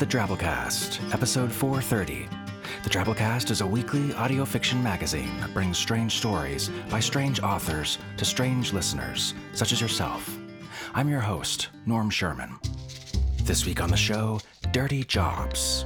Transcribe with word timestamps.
the 0.00 0.06
Drabblecast, 0.06 1.12
episode 1.12 1.52
430. 1.52 2.26
The 2.84 2.88
Drabblecast 2.88 3.50
is 3.50 3.60
a 3.60 3.66
weekly 3.66 4.14
audio 4.14 4.46
fiction 4.46 4.82
magazine 4.82 5.38
that 5.40 5.52
brings 5.52 5.76
strange 5.76 6.16
stories 6.16 6.70
by 6.88 7.00
strange 7.00 7.42
authors 7.42 7.98
to 8.16 8.24
strange 8.24 8.72
listeners, 8.72 9.34
such 9.52 9.72
as 9.72 9.80
yourself. 9.82 10.38
I'm 10.94 11.10
your 11.10 11.20
host, 11.20 11.68
Norm 11.84 12.08
Sherman. 12.08 12.58
This 13.42 13.66
week 13.66 13.82
on 13.82 13.90
the 13.90 13.96
show, 13.98 14.40
Dirty 14.72 15.04
Jobs. 15.04 15.84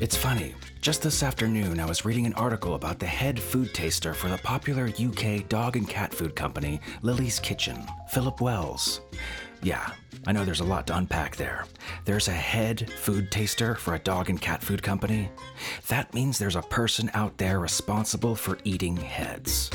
It's 0.00 0.16
funny. 0.16 0.54
Just 0.80 1.02
this 1.02 1.22
afternoon, 1.22 1.80
I 1.80 1.84
was 1.84 2.06
reading 2.06 2.24
an 2.24 2.32
article 2.32 2.76
about 2.76 2.98
the 2.98 3.04
head 3.04 3.38
food 3.38 3.74
taster 3.74 4.14
for 4.14 4.30
the 4.30 4.38
popular 4.38 4.88
UK 4.88 5.46
dog 5.50 5.76
and 5.76 5.86
cat 5.86 6.14
food 6.14 6.34
company, 6.34 6.80
Lily's 7.02 7.40
Kitchen, 7.40 7.86
Philip 8.08 8.40
Wells. 8.40 9.02
Yeah, 9.62 9.92
I 10.26 10.32
know 10.32 10.44
there's 10.44 10.60
a 10.60 10.64
lot 10.64 10.86
to 10.88 10.96
unpack 10.96 11.36
there. 11.36 11.64
There's 12.04 12.28
a 12.28 12.32
head 12.32 12.90
food 12.92 13.30
taster 13.30 13.74
for 13.74 13.94
a 13.94 13.98
dog 13.98 14.28
and 14.28 14.40
cat 14.40 14.62
food 14.62 14.82
company. 14.82 15.30
That 15.88 16.12
means 16.12 16.38
there's 16.38 16.56
a 16.56 16.62
person 16.62 17.10
out 17.14 17.38
there 17.38 17.58
responsible 17.58 18.36
for 18.36 18.58
eating 18.64 18.96
heads. 18.96 19.70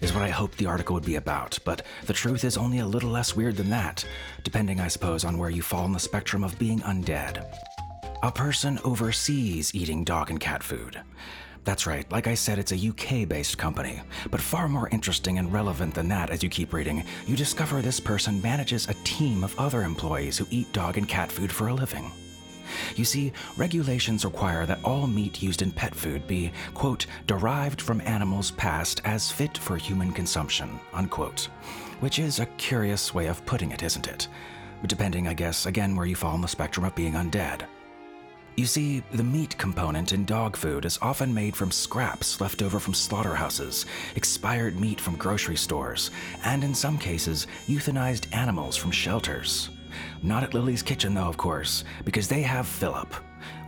Is 0.00 0.14
what 0.14 0.22
I 0.22 0.30
hoped 0.30 0.56
the 0.56 0.66
article 0.66 0.94
would 0.94 1.04
be 1.04 1.16
about, 1.16 1.58
but 1.64 1.82
the 2.06 2.12
truth 2.12 2.44
is 2.44 2.56
only 2.56 2.78
a 2.78 2.86
little 2.86 3.10
less 3.10 3.36
weird 3.36 3.56
than 3.56 3.70
that, 3.70 4.04
depending, 4.44 4.80
I 4.80 4.88
suppose, 4.88 5.24
on 5.24 5.38
where 5.38 5.50
you 5.50 5.62
fall 5.62 5.84
on 5.84 5.92
the 5.92 5.98
spectrum 5.98 6.42
of 6.42 6.58
being 6.58 6.80
undead. 6.80 7.46
A 8.22 8.32
person 8.32 8.78
oversees 8.82 9.74
eating 9.74 10.04
dog 10.04 10.30
and 10.30 10.40
cat 10.40 10.62
food. 10.62 11.00
That's 11.66 11.84
right, 11.84 12.10
like 12.12 12.28
I 12.28 12.34
said, 12.34 12.60
it's 12.60 12.70
a 12.70 12.88
UK 12.88 13.28
based 13.28 13.58
company. 13.58 14.00
But 14.30 14.40
far 14.40 14.68
more 14.68 14.88
interesting 14.90 15.38
and 15.38 15.52
relevant 15.52 15.94
than 15.94 16.06
that, 16.08 16.30
as 16.30 16.40
you 16.40 16.48
keep 16.48 16.72
reading, 16.72 17.04
you 17.26 17.34
discover 17.34 17.82
this 17.82 17.98
person 17.98 18.40
manages 18.40 18.88
a 18.88 18.94
team 19.02 19.42
of 19.42 19.58
other 19.58 19.82
employees 19.82 20.38
who 20.38 20.46
eat 20.50 20.72
dog 20.72 20.96
and 20.96 21.08
cat 21.08 21.30
food 21.30 21.50
for 21.50 21.66
a 21.66 21.74
living. 21.74 22.12
You 22.94 23.04
see, 23.04 23.32
regulations 23.56 24.24
require 24.24 24.64
that 24.64 24.78
all 24.84 25.08
meat 25.08 25.42
used 25.42 25.60
in 25.60 25.72
pet 25.72 25.92
food 25.92 26.24
be, 26.28 26.52
quote, 26.72 27.06
derived 27.26 27.80
from 27.82 28.00
animals 28.02 28.52
passed 28.52 29.00
as 29.04 29.32
fit 29.32 29.58
for 29.58 29.76
human 29.76 30.12
consumption, 30.12 30.78
unquote. 30.92 31.48
Which 31.98 32.20
is 32.20 32.38
a 32.38 32.46
curious 32.58 33.12
way 33.12 33.26
of 33.26 33.44
putting 33.44 33.72
it, 33.72 33.82
isn't 33.82 34.06
it? 34.06 34.28
Depending, 34.86 35.26
I 35.26 35.34
guess, 35.34 35.66
again, 35.66 35.96
where 35.96 36.06
you 36.06 36.14
fall 36.14 36.34
on 36.34 36.42
the 36.42 36.48
spectrum 36.48 36.86
of 36.86 36.94
being 36.94 37.14
undead. 37.14 37.66
You 38.56 38.64
see, 38.64 39.02
the 39.12 39.22
meat 39.22 39.58
component 39.58 40.14
in 40.14 40.24
dog 40.24 40.56
food 40.56 40.86
is 40.86 40.98
often 41.02 41.34
made 41.34 41.54
from 41.54 41.70
scraps 41.70 42.40
left 42.40 42.62
over 42.62 42.80
from 42.80 42.94
slaughterhouses, 42.94 43.84
expired 44.14 44.80
meat 44.80 44.98
from 44.98 45.16
grocery 45.16 45.56
stores, 45.56 46.10
and 46.42 46.64
in 46.64 46.74
some 46.74 46.96
cases, 46.96 47.46
euthanized 47.66 48.34
animals 48.34 48.74
from 48.74 48.90
shelters. 48.90 49.68
Not 50.22 50.42
at 50.42 50.54
Lily's 50.54 50.82
Kitchen, 50.82 51.12
though, 51.12 51.28
of 51.28 51.36
course, 51.36 51.84
because 52.06 52.28
they 52.28 52.40
have 52.40 52.66
Philip. 52.66 53.14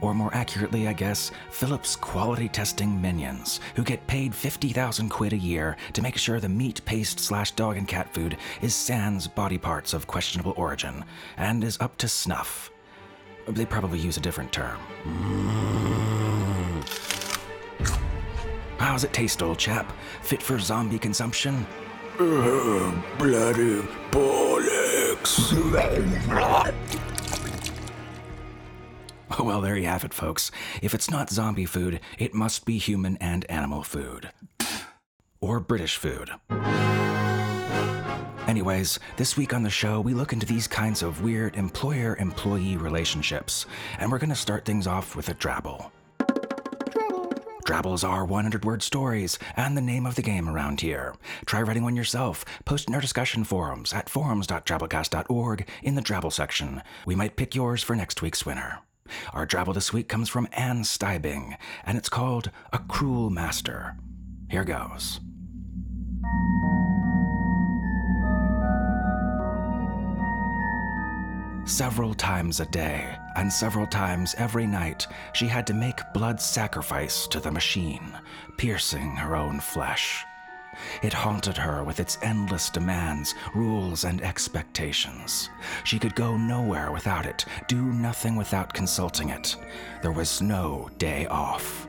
Or 0.00 0.14
more 0.14 0.34
accurately, 0.34 0.89
I 0.89 0.94
guess, 0.94 1.33
Philip's 1.50 1.94
quality 1.94 2.48
testing 2.48 2.98
minions, 2.98 3.61
who 3.75 3.84
get 3.84 4.06
paid 4.06 4.34
50,000 4.34 5.11
quid 5.11 5.34
a 5.34 5.36
year 5.36 5.77
to 5.92 6.00
make 6.00 6.16
sure 6.16 6.41
the 6.41 6.48
meat 6.48 6.83
paste 6.86 7.20
slash 7.20 7.50
dog 7.50 7.77
and 7.77 7.86
cat 7.86 8.14
food 8.14 8.39
is 8.62 8.75
sans 8.75 9.28
body 9.28 9.59
parts 9.59 9.92
of 9.92 10.06
questionable 10.06 10.55
origin, 10.56 11.05
and 11.36 11.62
is 11.62 11.77
up 11.78 11.98
to 11.98 12.09
snuff. 12.09 12.70
They 13.48 13.64
probably 13.64 13.98
use 13.98 14.16
a 14.16 14.20
different 14.20 14.52
term. 14.52 14.78
How's 18.78 19.04
it 19.04 19.12
taste, 19.12 19.42
old 19.42 19.58
chap? 19.58 19.92
Fit 20.22 20.42
for 20.42 20.58
zombie 20.58 20.98
consumption? 20.98 21.66
Uh, 22.19 22.92
bloody 23.19 23.82
bollocks. 24.10 25.54
Well, 29.38 29.60
there 29.60 29.76
you 29.76 29.87
have 29.87 30.04
it, 30.04 30.12
folks. 30.12 30.50
If 30.82 30.94
it's 30.94 31.10
not 31.10 31.31
zombie 31.31 31.64
food, 31.64 32.00
it 32.19 32.34
must 32.34 32.64
be 32.64 32.76
human 32.78 33.16
and 33.19 33.48
animal 33.48 33.84
food. 33.84 34.31
Or 35.41 35.60
British 35.60 35.97
food. 35.97 36.31
Anyways, 38.48 38.98
this 39.19 39.36
week 39.36 39.53
on 39.53 39.62
the 39.62 39.69
show, 39.69 40.00
we 40.00 40.14
look 40.14 40.32
into 40.32 40.47
these 40.47 40.66
kinds 40.66 41.03
of 41.03 41.20
weird 41.20 41.54
employer 41.54 42.16
employee 42.16 42.78
relationships, 42.78 43.66
and 43.98 44.10
we're 44.10 44.19
going 44.19 44.31
to 44.31 44.34
start 44.34 44.64
things 44.64 44.86
off 44.86 45.14
with 45.14 45.28
a 45.28 45.34
drabble. 45.34 45.91
Drabbles 47.66 48.03
are 48.04 48.25
100 48.25 48.64
word 48.64 48.82
stories 48.82 49.38
and 49.54 49.76
the 49.76 49.82
name 49.82 50.06
of 50.06 50.14
the 50.14 50.22
game 50.22 50.48
around 50.48 50.81
here. 50.81 51.14
Try 51.44 51.60
writing 51.60 51.82
one 51.82 51.94
yourself. 51.94 52.42
Post 52.64 52.88
in 52.88 52.94
our 52.94 53.03
discussion 53.03 53.44
forums 53.44 53.92
at 53.92 54.08
forums.drabblecast.org 54.08 55.69
in 55.82 55.94
the 55.94 56.00
Drabble 56.00 56.32
section. 56.32 56.82
We 57.04 57.14
might 57.14 57.37
pick 57.37 57.54
yours 57.54 57.82
for 57.82 57.94
next 57.94 58.22
week's 58.22 58.47
winner. 58.47 58.78
Our 59.34 59.47
Drabble 59.47 59.75
this 59.75 59.92
week 59.92 60.08
comes 60.08 60.31
from 60.31 60.48
Anne 60.53 60.84
Stybing, 60.84 61.58
and 61.84 61.98
it's 61.98 62.08
called 62.08 62.50
A 62.72 62.78
Cruel 62.78 63.28
Master. 63.28 63.98
Here 64.48 64.64
goes. 64.64 65.20
Several 71.69 72.15
times 72.15 72.61
a 72.61 72.67
day, 72.67 73.15
and 73.37 73.53
several 73.53 73.87
times 73.87 74.34
every 74.39 74.67
night, 74.67 75.06
she 75.34 75.47
had 75.47 75.67
to 75.67 75.75
make 75.75 76.01
blood 76.15 76.41
sacrifice 76.41 77.27
to 77.27 77.41
the 77.41 77.51
machine, 77.51 78.19
piercing 78.56 79.15
her 79.17 79.37
own 79.37 79.61
flesh. 79.61 80.25
It 81.03 81.12
haunted 81.12 81.59
her 81.59 81.84
with 81.84 82.01
its 82.01 82.17
endless 82.23 82.71
demands, 82.71 83.34
rules, 83.55 84.05
and 84.05 84.23
expectations. 84.23 85.51
She 85.84 85.99
could 85.99 86.15
go 86.15 86.39
nowhere 86.39 86.91
without 86.91 87.27
it, 87.27 87.45
do 87.69 87.83
nothing 87.83 88.37
without 88.37 88.73
consulting 88.73 89.29
it. 89.29 89.55
There 90.00 90.12
was 90.12 90.41
no 90.41 90.89
day 90.97 91.27
off. 91.27 91.88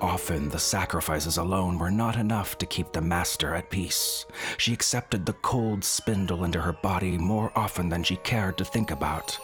Often 0.00 0.48
the 0.48 0.58
sacrifices 0.58 1.36
alone 1.36 1.78
were 1.78 1.90
not 1.90 2.16
enough 2.16 2.58
to 2.58 2.66
keep 2.66 2.92
the 2.92 3.00
master 3.00 3.54
at 3.54 3.70
peace. 3.70 4.26
She 4.58 4.72
accepted 4.72 5.26
the 5.26 5.32
cold 5.34 5.84
spindle 5.84 6.44
into 6.44 6.60
her 6.60 6.72
body 6.72 7.18
more 7.18 7.52
often 7.56 7.88
than 7.88 8.02
she 8.02 8.16
cared 8.16 8.58
to 8.58 8.64
think 8.64 8.90
about. 8.90 9.38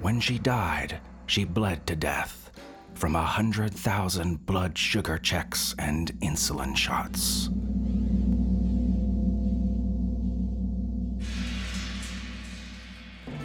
When 0.00 0.20
she 0.20 0.38
died, 0.38 1.00
she 1.26 1.44
bled 1.44 1.86
to 1.86 1.96
death 1.96 2.50
from 2.94 3.16
a 3.16 3.22
hundred 3.22 3.72
thousand 3.72 4.44
blood 4.44 4.76
sugar 4.76 5.18
checks 5.18 5.74
and 5.78 6.12
insulin 6.20 6.76
shots. 6.76 7.48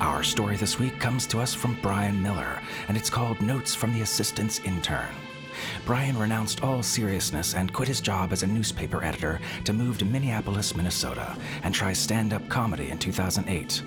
Our 0.06 0.22
story 0.22 0.56
this 0.56 0.78
week 0.78 1.00
comes 1.00 1.26
to 1.28 1.40
us 1.40 1.56
from 1.56 1.80
Bryan 1.82 2.22
Miller, 2.22 2.62
and 2.88 2.96
it's 2.96 3.10
called 3.10 3.42
Notes 3.42 3.74
from 3.74 3.92
the 3.92 4.02
Assistant's 4.02 4.60
Intern. 4.60 5.10
Bryan 5.84 6.16
renounced 6.16 6.64
all 6.64 6.84
seriousness 6.84 7.56
and 7.56 7.74
quit 7.74 7.88
his 7.88 8.02
job 8.02 8.32
as 8.32 8.44
a 8.44 8.48
newspaper 8.48 9.04
editor 9.04 9.40
to 9.64 9.74
move 9.74 9.98
to 9.98 10.06
Minneapolis, 10.06 10.76
Minnesota, 10.76 11.36
and 11.64 11.74
try 11.74 11.92
stand 11.92 12.34
up 12.34 12.48
comedy 12.50 12.92
in 12.92 13.00
2008. 13.00 13.82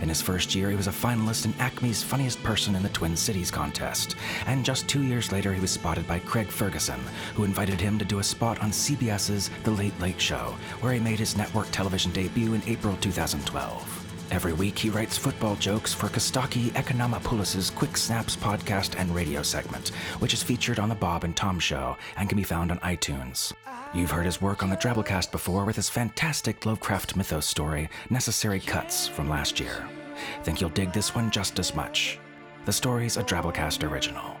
In 0.00 0.08
his 0.08 0.22
first 0.22 0.54
year, 0.54 0.70
he 0.70 0.76
was 0.76 0.86
a 0.86 0.92
finalist 0.92 1.44
in 1.44 1.52
Acme's 1.58 2.04
Funniest 2.04 2.40
Person 2.44 2.76
in 2.76 2.82
the 2.84 2.88
Twin 2.90 3.16
Cities 3.16 3.50
contest, 3.50 4.14
and 4.46 4.64
just 4.64 4.88
two 4.88 5.02
years 5.02 5.32
later, 5.32 5.52
he 5.52 5.60
was 5.60 5.72
spotted 5.72 6.06
by 6.06 6.20
Craig 6.20 6.46
Ferguson, 6.46 7.00
who 7.34 7.42
invited 7.42 7.80
him 7.80 7.98
to 7.98 8.04
do 8.04 8.20
a 8.20 8.24
spot 8.24 8.60
on 8.60 8.70
CBS's 8.70 9.50
The 9.64 9.72
Late 9.72 9.98
Late 9.98 10.20
Show, 10.20 10.54
where 10.80 10.92
he 10.92 11.00
made 11.00 11.18
his 11.18 11.36
network 11.36 11.68
television 11.72 12.12
debut 12.12 12.54
in 12.54 12.62
April 12.68 12.96
2012. 13.00 14.03
Every 14.34 14.52
week, 14.52 14.76
he 14.76 14.90
writes 14.90 15.16
football 15.16 15.54
jokes 15.54 15.94
for 15.94 16.08
Costaki 16.08 16.72
Economopoulos' 16.72 17.72
Quick 17.72 17.96
Snaps 17.96 18.34
podcast 18.34 18.98
and 18.98 19.14
radio 19.14 19.42
segment, 19.42 19.90
which 20.18 20.34
is 20.34 20.42
featured 20.42 20.80
on 20.80 20.88
The 20.88 20.96
Bob 20.96 21.22
and 21.22 21.36
Tom 21.36 21.60
Show 21.60 21.96
and 22.16 22.28
can 22.28 22.34
be 22.34 22.42
found 22.42 22.72
on 22.72 22.80
iTunes. 22.80 23.52
You've 23.94 24.10
heard 24.10 24.26
his 24.26 24.42
work 24.42 24.64
on 24.64 24.70
the 24.70 24.76
Drabblecast 24.76 25.30
before 25.30 25.64
with 25.64 25.76
his 25.76 25.88
fantastic 25.88 26.66
Lovecraft 26.66 27.14
mythos 27.14 27.46
story, 27.46 27.88
Necessary 28.10 28.58
Cuts, 28.58 29.06
from 29.06 29.28
last 29.28 29.60
year. 29.60 29.88
Think 30.42 30.60
you'll 30.60 30.70
dig 30.70 30.92
this 30.92 31.14
one 31.14 31.30
just 31.30 31.60
as 31.60 31.72
much. 31.72 32.18
The 32.64 32.72
story's 32.72 33.16
a 33.16 33.22
Drabblecast 33.22 33.88
original. 33.88 34.36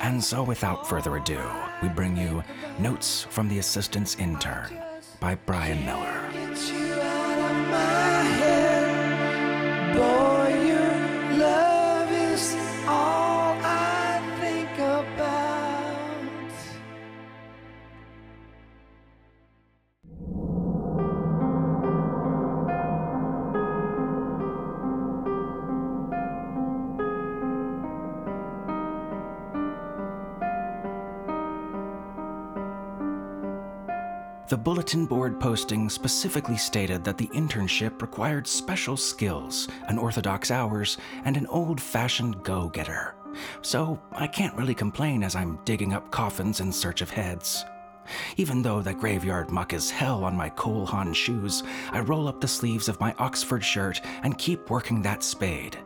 And 0.00 0.22
so, 0.22 0.42
without 0.42 0.86
further 0.86 1.16
ado, 1.16 1.40
we 1.82 1.88
bring 1.88 2.18
you 2.18 2.44
Notes 2.78 3.26
from 3.30 3.48
the 3.48 3.60
Assistant's 3.60 4.16
Intern 4.16 4.78
by 5.20 5.36
Bryan 5.36 5.86
Miller. 5.86 6.20
Bulletin 34.64 35.04
board 35.04 35.38
posting 35.38 35.90
specifically 35.90 36.56
stated 36.56 37.04
that 37.04 37.18
the 37.18 37.26
internship 37.28 38.00
required 38.00 38.46
special 38.46 38.96
skills, 38.96 39.68
unorthodox 39.88 40.50
hours, 40.50 40.96
and 41.26 41.36
an 41.36 41.46
old 41.48 41.78
fashioned 41.78 42.42
go 42.42 42.70
getter. 42.70 43.14
So 43.60 44.00
I 44.12 44.26
can't 44.26 44.56
really 44.56 44.74
complain 44.74 45.22
as 45.22 45.36
I'm 45.36 45.58
digging 45.66 45.92
up 45.92 46.10
coffins 46.10 46.60
in 46.60 46.72
search 46.72 47.02
of 47.02 47.10
heads. 47.10 47.66
Even 48.38 48.62
though 48.62 48.80
the 48.80 48.94
graveyard 48.94 49.50
muck 49.50 49.74
is 49.74 49.90
hell 49.90 50.24
on 50.24 50.34
my 50.34 50.48
Cole 50.48 50.86
Haan 50.86 51.12
shoes, 51.12 51.62
I 51.92 52.00
roll 52.00 52.26
up 52.26 52.40
the 52.40 52.48
sleeves 52.48 52.88
of 52.88 53.00
my 53.00 53.14
Oxford 53.18 53.62
shirt 53.62 54.00
and 54.22 54.38
keep 54.38 54.70
working 54.70 55.02
that 55.02 55.22
spade. 55.22 55.76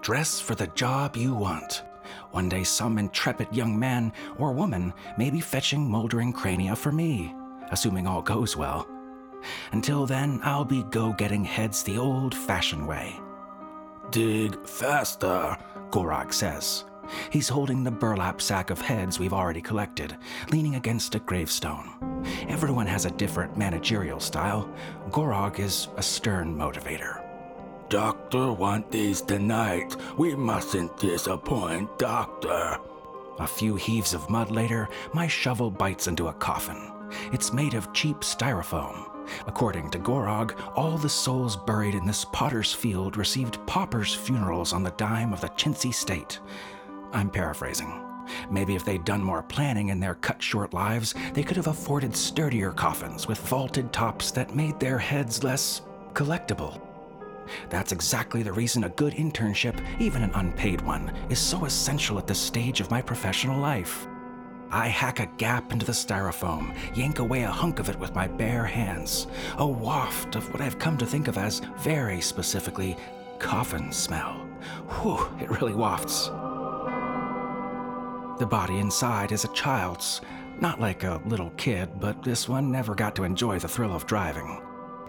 Dress 0.00 0.40
for 0.40 0.56
the 0.56 0.66
job 0.68 1.16
you 1.16 1.34
want. 1.34 1.84
One 2.32 2.48
day, 2.48 2.64
some 2.64 2.98
intrepid 2.98 3.48
young 3.52 3.78
man 3.78 4.12
or 4.38 4.52
woman 4.52 4.92
may 5.16 5.30
be 5.30 5.40
fetching 5.40 5.88
moldering 5.88 6.32
crania 6.32 6.74
for 6.74 6.90
me, 6.90 7.32
assuming 7.70 8.06
all 8.06 8.22
goes 8.22 8.56
well. 8.56 8.88
Until 9.72 10.06
then, 10.06 10.40
I'll 10.42 10.64
be 10.64 10.82
go 10.84 11.12
getting 11.12 11.44
heads 11.44 11.82
the 11.82 11.98
old 11.98 12.34
fashioned 12.34 12.86
way. 12.86 13.20
Dig 14.10 14.66
faster. 14.66 15.56
Gorog 15.90 16.32
says. 16.32 16.84
He's 17.30 17.48
holding 17.48 17.84
the 17.84 17.90
burlap 17.90 18.40
sack 18.40 18.70
of 18.70 18.80
heads 18.80 19.18
we've 19.18 19.32
already 19.32 19.60
collected, 19.60 20.16
leaning 20.50 20.76
against 20.76 21.14
a 21.14 21.18
gravestone. 21.20 22.24
Everyone 22.48 22.86
has 22.86 23.04
a 23.04 23.10
different 23.10 23.58
managerial 23.58 24.20
style. 24.20 24.72
Gorog 25.10 25.58
is 25.58 25.88
a 25.96 26.02
stern 26.02 26.56
motivator. 26.56 27.22
Doctor 27.90 28.52
want 28.52 28.90
these 28.90 29.20
tonight. 29.20 29.94
We 30.16 30.34
mustn't 30.34 30.96
disappoint 30.98 31.98
Doctor. 31.98 32.78
A 33.38 33.46
few 33.46 33.76
heaves 33.76 34.14
of 34.14 34.30
mud 34.30 34.50
later, 34.50 34.88
my 35.12 35.26
shovel 35.26 35.70
bites 35.70 36.06
into 36.06 36.28
a 36.28 36.32
coffin. 36.32 36.93
It's 37.32 37.52
made 37.52 37.74
of 37.74 37.92
cheap 37.92 38.18
styrofoam. 38.18 39.10
According 39.46 39.90
to 39.90 39.98
Gorog, 39.98 40.54
all 40.76 40.98
the 40.98 41.08
souls 41.08 41.56
buried 41.56 41.94
in 41.94 42.06
this 42.06 42.24
potter's 42.26 42.72
field 42.72 43.16
received 43.16 43.64
paupers' 43.66 44.14
funerals 44.14 44.72
on 44.72 44.82
the 44.82 44.90
dime 44.92 45.32
of 45.32 45.40
the 45.40 45.48
chintzy 45.48 45.92
state. 45.92 46.40
I'm 47.12 47.30
paraphrasing. 47.30 48.00
Maybe 48.50 48.74
if 48.74 48.84
they'd 48.84 49.04
done 49.04 49.22
more 49.22 49.42
planning 49.42 49.88
in 49.88 50.00
their 50.00 50.14
cut 50.16 50.42
short 50.42 50.72
lives, 50.72 51.14
they 51.32 51.42
could 51.42 51.56
have 51.56 51.66
afforded 51.66 52.16
sturdier 52.16 52.72
coffins 52.72 53.28
with 53.28 53.38
vaulted 53.38 53.92
tops 53.92 54.30
that 54.32 54.54
made 54.54 54.80
their 54.80 54.98
heads 54.98 55.44
less 55.44 55.82
collectible. 56.14 56.80
That's 57.68 57.92
exactly 57.92 58.42
the 58.42 58.52
reason 58.52 58.84
a 58.84 58.88
good 58.90 59.14
internship, 59.14 59.78
even 60.00 60.22
an 60.22 60.30
unpaid 60.34 60.80
one, 60.80 61.12
is 61.28 61.38
so 61.38 61.66
essential 61.66 62.18
at 62.18 62.26
this 62.26 62.38
stage 62.38 62.80
of 62.80 62.90
my 62.90 63.02
professional 63.02 63.60
life. 63.60 64.06
I 64.74 64.88
hack 64.88 65.20
a 65.20 65.26
gap 65.26 65.72
into 65.72 65.86
the 65.86 65.92
styrofoam, 65.92 66.74
yank 66.96 67.20
away 67.20 67.44
a 67.44 67.48
hunk 67.48 67.78
of 67.78 67.88
it 67.88 67.96
with 68.00 68.12
my 68.12 68.26
bare 68.26 68.64
hands. 68.64 69.28
A 69.58 69.64
waft 69.64 70.34
of 70.34 70.52
what 70.52 70.60
I've 70.60 70.80
come 70.80 70.98
to 70.98 71.06
think 71.06 71.28
of 71.28 71.38
as, 71.38 71.60
very 71.78 72.20
specifically, 72.20 72.96
coffin 73.38 73.92
smell. 73.92 74.32
Whew, 74.88 75.28
it 75.40 75.48
really 75.48 75.74
wafts. 75.74 76.26
The 78.40 78.46
body 78.46 78.80
inside 78.80 79.30
is 79.30 79.44
a 79.44 79.52
child's. 79.52 80.20
Not 80.58 80.80
like 80.80 81.04
a 81.04 81.22
little 81.24 81.50
kid, 81.50 82.00
but 82.00 82.24
this 82.24 82.48
one 82.48 82.72
never 82.72 82.96
got 82.96 83.14
to 83.14 83.22
enjoy 83.22 83.60
the 83.60 83.68
thrill 83.68 83.94
of 83.94 84.06
driving. 84.06 84.60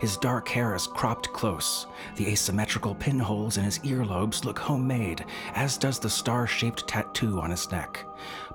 His 0.06 0.18
dark 0.18 0.48
hair 0.48 0.75
is 0.75 0.86
cropped 0.86 1.34
close. 1.34 1.88
The 2.16 2.28
asymmetrical 2.28 2.94
pinholes 2.94 3.57
in 3.57 3.63
his 3.63 3.80
earlobes 3.80 4.46
look 4.46 4.60
homemade, 4.60 5.25
as 5.56 5.80
does 5.80 5.98
the 5.98 6.12
star 6.12 6.46
shaped 6.46 6.88
tattoo 6.88 7.42
on 7.42 7.50
his 7.50 7.72
neck. 7.72 8.06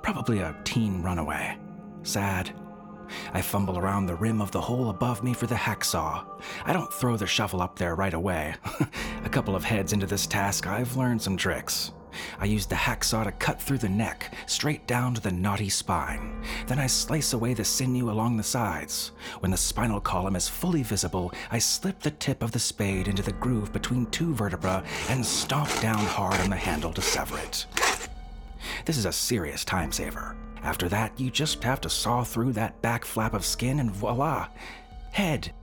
Probably 0.01 0.39
a 0.39 0.55
teen 0.63 1.03
runaway. 1.03 1.57
Sad. 2.03 2.55
I 3.33 3.41
fumble 3.41 3.77
around 3.77 4.05
the 4.05 4.15
rim 4.15 4.41
of 4.41 4.51
the 4.51 4.61
hole 4.61 4.91
above 4.91 5.25
me 5.25 5.33
for 5.33 5.45
the 5.45 5.55
hacksaw. 5.55 6.23
I 6.63 6.71
don't 6.71 6.93
throw 6.93 7.17
the 7.17 7.27
shovel 7.27 7.61
up 7.61 7.77
there 7.77 7.95
right 7.95 8.13
away. 8.13 8.55
a 9.25 9.29
couple 9.29 9.53
of 9.53 9.65
heads 9.65 9.91
into 9.91 10.05
this 10.05 10.25
task, 10.25 10.67
I've 10.67 10.95
learned 10.95 11.21
some 11.21 11.35
tricks. 11.35 11.91
I 12.39 12.45
use 12.45 12.65
the 12.65 12.75
hacksaw 12.75 13.23
to 13.25 13.31
cut 13.31 13.61
through 13.61 13.79
the 13.79 13.89
neck, 13.89 14.33
straight 14.45 14.87
down 14.87 15.13
to 15.15 15.21
the 15.21 15.31
knotty 15.31 15.69
spine. 15.69 16.43
Then 16.67 16.79
I 16.79 16.87
slice 16.87 17.33
away 17.33 17.53
the 17.53 17.63
sinew 17.63 18.09
along 18.09 18.37
the 18.37 18.43
sides. 18.43 19.11
When 19.39 19.51
the 19.51 19.57
spinal 19.57 19.99
column 19.99 20.35
is 20.35 20.47
fully 20.47 20.83
visible, 20.83 21.33
I 21.51 21.59
slip 21.59 21.99
the 21.99 22.11
tip 22.11 22.43
of 22.43 22.51
the 22.51 22.59
spade 22.59 23.07
into 23.07 23.23
the 23.23 23.33
groove 23.33 23.71
between 23.73 24.05
two 24.07 24.33
vertebrae 24.33 24.83
and 25.09 25.25
stomp 25.25 25.69
down 25.81 26.05
hard 26.05 26.39
on 26.41 26.49
the 26.49 26.55
handle 26.55 26.93
to 26.93 27.01
sever 27.01 27.37
it. 27.39 27.65
This 28.85 28.97
is 28.97 29.05
a 29.05 29.11
serious 29.11 29.63
time 29.65 29.91
saver. 29.91 30.35
After 30.63 30.87
that, 30.89 31.19
you 31.19 31.31
just 31.31 31.63
have 31.63 31.81
to 31.81 31.89
saw 31.89 32.23
through 32.23 32.53
that 32.53 32.81
back 32.81 33.05
flap 33.05 33.33
of 33.33 33.45
skin 33.45 33.79
and 33.79 33.91
voila, 33.91 34.47
head. 35.11 35.53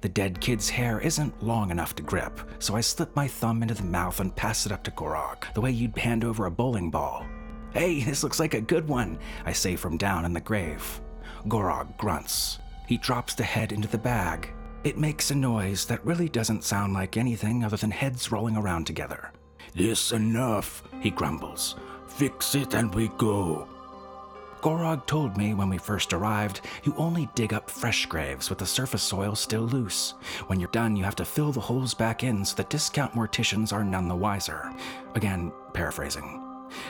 The 0.00 0.08
dead 0.08 0.40
kid's 0.40 0.68
hair 0.70 1.00
isn't 1.00 1.42
long 1.42 1.70
enough 1.70 1.94
to 1.96 2.02
grip, 2.02 2.40
so 2.58 2.76
I 2.76 2.80
slip 2.80 3.14
my 3.16 3.28
thumb 3.28 3.62
into 3.62 3.74
the 3.74 3.82
mouth 3.82 4.20
and 4.20 4.34
pass 4.34 4.66
it 4.66 4.72
up 4.72 4.82
to 4.84 4.90
Gorog, 4.90 5.52
the 5.54 5.60
way 5.60 5.70
you'd 5.70 5.96
hand 5.98 6.24
over 6.24 6.46
a 6.46 6.50
bowling 6.50 6.90
ball. 6.90 7.26
Hey, 7.72 8.02
this 8.02 8.22
looks 8.22 8.40
like 8.40 8.54
a 8.54 8.60
good 8.60 8.86
one, 8.86 9.18
I 9.46 9.52
say 9.52 9.76
from 9.76 9.96
down 9.96 10.24
in 10.24 10.32
the 10.32 10.40
grave. 10.40 11.00
Gorog 11.46 11.96
grunts. 11.96 12.58
He 12.86 12.98
drops 12.98 13.34
the 13.34 13.44
head 13.44 13.72
into 13.72 13.88
the 13.88 13.98
bag. 13.98 14.50
It 14.84 14.98
makes 14.98 15.30
a 15.30 15.34
noise 15.34 15.86
that 15.86 16.04
really 16.04 16.28
doesn't 16.28 16.64
sound 16.64 16.92
like 16.92 17.16
anything 17.16 17.64
other 17.64 17.76
than 17.76 17.90
heads 17.90 18.30
rolling 18.32 18.56
around 18.56 18.86
together. 18.86 19.30
This 19.74 20.12
enough, 20.12 20.82
He 21.00 21.10
grumbles. 21.10 21.76
Fix 22.08 22.54
it 22.54 22.74
and 22.74 22.94
we 22.94 23.08
go. 23.16 23.68
Gorog 24.62 25.06
told 25.06 25.36
me 25.36 25.54
when 25.54 25.68
we 25.68 25.76
first 25.76 26.12
arrived, 26.12 26.60
you 26.84 26.94
only 26.96 27.28
dig 27.34 27.52
up 27.52 27.68
fresh 27.68 28.06
graves 28.06 28.48
with 28.48 28.60
the 28.60 28.66
surface 28.66 29.02
soil 29.02 29.34
still 29.34 29.62
loose. 29.62 30.14
When 30.46 30.60
you're 30.60 30.70
done, 30.70 30.94
you 30.94 31.02
have 31.02 31.16
to 31.16 31.24
fill 31.24 31.50
the 31.50 31.58
holes 31.58 31.94
back 31.94 32.22
in 32.22 32.44
so 32.44 32.54
the 32.54 32.64
discount 32.64 33.12
morticians 33.14 33.72
are 33.72 33.82
none 33.82 34.06
the 34.06 34.14
wiser. 34.14 34.72
Again, 35.16 35.50
paraphrasing. 35.72 36.40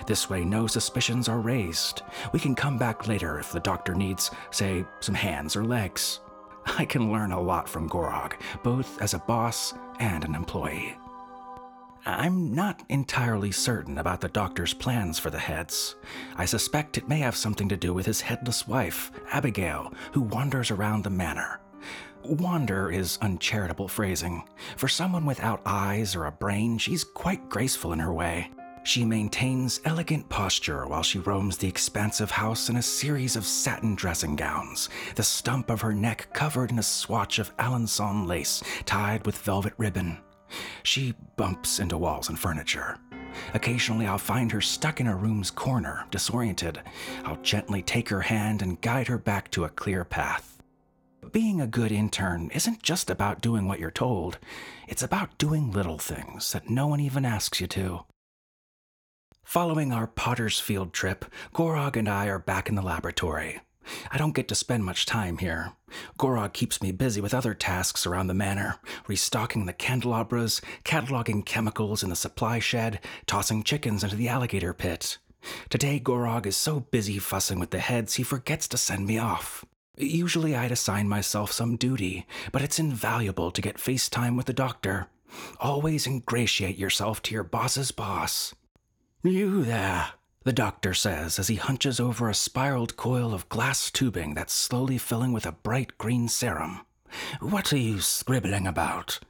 This 0.06 0.28
way, 0.28 0.44
no 0.44 0.66
suspicions 0.66 1.30
are 1.30 1.40
raised. 1.40 2.02
We 2.34 2.40
can 2.40 2.54
come 2.54 2.76
back 2.76 3.08
later 3.08 3.38
if 3.38 3.52
the 3.52 3.60
doctor 3.60 3.94
needs, 3.94 4.30
say, 4.50 4.84
some 5.00 5.14
hands 5.14 5.56
or 5.56 5.64
legs. 5.64 6.20
I 6.78 6.84
can 6.84 7.10
learn 7.10 7.32
a 7.32 7.40
lot 7.40 7.70
from 7.70 7.88
Gorog, 7.88 8.34
both 8.62 9.00
as 9.00 9.14
a 9.14 9.18
boss 9.20 9.72
and 9.98 10.24
an 10.24 10.34
employee. 10.34 10.98
I'm 12.04 12.52
not 12.52 12.82
entirely 12.88 13.52
certain 13.52 13.98
about 13.98 14.20
the 14.20 14.28
doctor's 14.28 14.74
plans 14.74 15.20
for 15.20 15.30
the 15.30 15.38
heads. 15.38 15.94
I 16.36 16.46
suspect 16.46 16.98
it 16.98 17.08
may 17.08 17.18
have 17.20 17.36
something 17.36 17.68
to 17.68 17.76
do 17.76 17.94
with 17.94 18.06
his 18.06 18.20
headless 18.20 18.66
wife, 18.66 19.12
Abigail, 19.30 19.92
who 20.12 20.22
wanders 20.22 20.72
around 20.72 21.04
the 21.04 21.10
manor. 21.10 21.60
Wander 22.24 22.90
is 22.90 23.18
uncharitable 23.22 23.86
phrasing. 23.86 24.42
For 24.76 24.88
someone 24.88 25.24
without 25.24 25.62
eyes 25.64 26.16
or 26.16 26.26
a 26.26 26.32
brain, 26.32 26.76
she's 26.76 27.04
quite 27.04 27.48
graceful 27.48 27.92
in 27.92 28.00
her 28.00 28.12
way. 28.12 28.50
She 28.82 29.04
maintains 29.04 29.80
elegant 29.84 30.28
posture 30.28 30.88
while 30.88 31.04
she 31.04 31.20
roams 31.20 31.56
the 31.56 31.68
expansive 31.68 32.32
house 32.32 32.68
in 32.68 32.76
a 32.76 32.82
series 32.82 33.36
of 33.36 33.46
satin 33.46 33.94
dressing 33.94 34.34
gowns, 34.34 34.88
the 35.14 35.22
stump 35.22 35.70
of 35.70 35.80
her 35.80 35.92
neck 35.92 36.28
covered 36.32 36.72
in 36.72 36.80
a 36.80 36.82
swatch 36.82 37.38
of 37.38 37.56
Alençon 37.58 38.26
lace 38.26 38.60
tied 38.86 39.24
with 39.24 39.38
velvet 39.38 39.74
ribbon. 39.76 40.18
She 40.82 41.14
bumps 41.36 41.78
into 41.78 41.98
walls 41.98 42.28
and 42.28 42.38
furniture. 42.38 42.98
Occasionally, 43.54 44.06
I'll 44.06 44.18
find 44.18 44.52
her 44.52 44.60
stuck 44.60 45.00
in 45.00 45.06
a 45.06 45.16
room's 45.16 45.50
corner, 45.50 46.06
disoriented. 46.10 46.80
I'll 47.24 47.40
gently 47.42 47.82
take 47.82 48.08
her 48.08 48.20
hand 48.20 48.62
and 48.62 48.80
guide 48.80 49.08
her 49.08 49.18
back 49.18 49.50
to 49.52 49.64
a 49.64 49.70
clear 49.70 50.04
path. 50.04 50.62
Being 51.30 51.60
a 51.60 51.66
good 51.66 51.92
intern 51.92 52.50
isn't 52.52 52.82
just 52.82 53.08
about 53.08 53.40
doing 53.40 53.66
what 53.66 53.78
you're 53.78 53.90
told, 53.90 54.38
it's 54.86 55.02
about 55.02 55.38
doing 55.38 55.70
little 55.70 55.98
things 55.98 56.52
that 56.52 56.68
no 56.68 56.86
one 56.86 57.00
even 57.00 57.24
asks 57.24 57.60
you 57.60 57.66
to. 57.68 58.04
Following 59.42 59.92
our 59.92 60.06
Potter's 60.06 60.60
Field 60.60 60.92
trip, 60.92 61.24
Gorog 61.54 61.96
and 61.96 62.08
I 62.08 62.26
are 62.26 62.38
back 62.38 62.68
in 62.68 62.74
the 62.74 62.82
laboratory. 62.82 63.60
I 64.10 64.18
don't 64.18 64.34
get 64.34 64.48
to 64.48 64.54
spend 64.54 64.84
much 64.84 65.06
time 65.06 65.38
here. 65.38 65.72
Gorog 66.18 66.52
keeps 66.52 66.82
me 66.82 66.92
busy 66.92 67.20
with 67.20 67.34
other 67.34 67.54
tasks 67.54 68.06
around 68.06 68.26
the 68.26 68.34
manor, 68.34 68.76
restocking 69.06 69.66
the 69.66 69.72
candelabras, 69.72 70.60
cataloging 70.84 71.44
chemicals 71.44 72.02
in 72.02 72.10
the 72.10 72.16
supply 72.16 72.58
shed, 72.58 73.00
tossing 73.26 73.62
chickens 73.62 74.04
into 74.04 74.16
the 74.16 74.28
alligator 74.28 74.72
pit. 74.72 75.18
Today, 75.68 75.98
Gorog 75.98 76.46
is 76.46 76.56
so 76.56 76.80
busy 76.80 77.18
fussing 77.18 77.58
with 77.58 77.70
the 77.70 77.80
heads 77.80 78.14
he 78.14 78.22
forgets 78.22 78.68
to 78.68 78.76
send 78.76 79.06
me 79.06 79.18
off. 79.18 79.64
Usually, 79.96 80.54
I'd 80.54 80.72
assign 80.72 81.08
myself 81.08 81.52
some 81.52 81.76
duty, 81.76 82.26
but 82.50 82.62
it's 82.62 82.78
invaluable 82.78 83.50
to 83.50 83.60
get 83.60 83.78
face 83.78 84.08
time 84.08 84.36
with 84.36 84.46
the 84.46 84.52
doctor. 84.52 85.08
Always 85.60 86.06
ingratiate 86.06 86.78
yourself 86.78 87.22
to 87.22 87.34
your 87.34 87.44
boss's 87.44 87.90
boss. 87.90 88.54
You 89.22 89.64
there, 89.64 90.12
the 90.44 90.52
doctor 90.52 90.94
says 90.94 91.38
as 91.38 91.48
he 91.48 91.56
hunches 91.56 92.00
over 92.00 92.28
a 92.28 92.34
spiraled 92.34 92.96
coil 92.96 93.32
of 93.34 93.48
glass 93.48 93.90
tubing 93.90 94.34
that's 94.34 94.52
slowly 94.52 94.98
filling 94.98 95.32
with 95.32 95.46
a 95.46 95.52
bright 95.52 95.96
green 95.98 96.28
serum. 96.28 96.80
What 97.40 97.72
are 97.72 97.78
you 97.78 98.00
scribbling 98.00 98.66
about? 98.66 99.20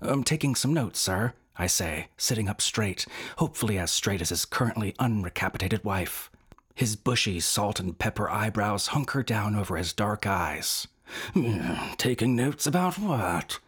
I'm 0.00 0.24
taking 0.24 0.54
some 0.54 0.74
notes, 0.74 1.00
sir, 1.00 1.32
I 1.56 1.66
say, 1.66 2.08
sitting 2.16 2.48
up 2.48 2.60
straight, 2.60 3.06
hopefully 3.38 3.78
as 3.78 3.90
straight 3.90 4.20
as 4.20 4.28
his 4.30 4.44
currently 4.44 4.94
unrecapitated 4.98 5.84
wife. 5.84 6.30
His 6.74 6.96
bushy 6.96 7.40
salt 7.40 7.80
and 7.80 7.98
pepper 7.98 8.28
eyebrows 8.30 8.88
hunker 8.88 9.22
down 9.22 9.54
over 9.54 9.76
his 9.76 9.92
dark 9.92 10.26
eyes. 10.26 10.86
Hmm, 11.34 11.74
Taking 11.98 12.34
notes 12.36 12.66
about 12.66 12.98
what? 12.98 13.58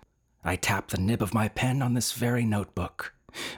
I 0.44 0.56
tap 0.56 0.88
the 0.88 1.00
nib 1.00 1.22
of 1.22 1.34
my 1.34 1.48
pen 1.48 1.82
on 1.82 1.94
this 1.94 2.12
very 2.12 2.44
notebook. 2.44 3.13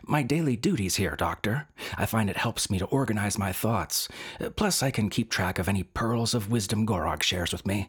My 0.07 0.23
daily 0.23 0.57
duties 0.57 0.97
here, 0.97 1.17
Doctor. 1.17 1.69
I 1.97 2.07
find 2.07 2.31
it 2.31 2.37
helps 2.37 2.71
me 2.71 2.79
to 2.79 2.87
organize 2.87 3.39
my 3.39 3.53
thoughts. 3.53 4.09
Plus, 4.57 4.83
I 4.83 4.91
can 4.91 5.11
keep 5.11 5.31
track 5.31 5.59
of 5.59 5.69
any 5.69 5.83
pearls 5.83 6.35
of 6.35 6.51
wisdom 6.51 6.87
Gorog 6.87 7.23
shares 7.23 7.53
with 7.53 7.67
me. 7.67 7.89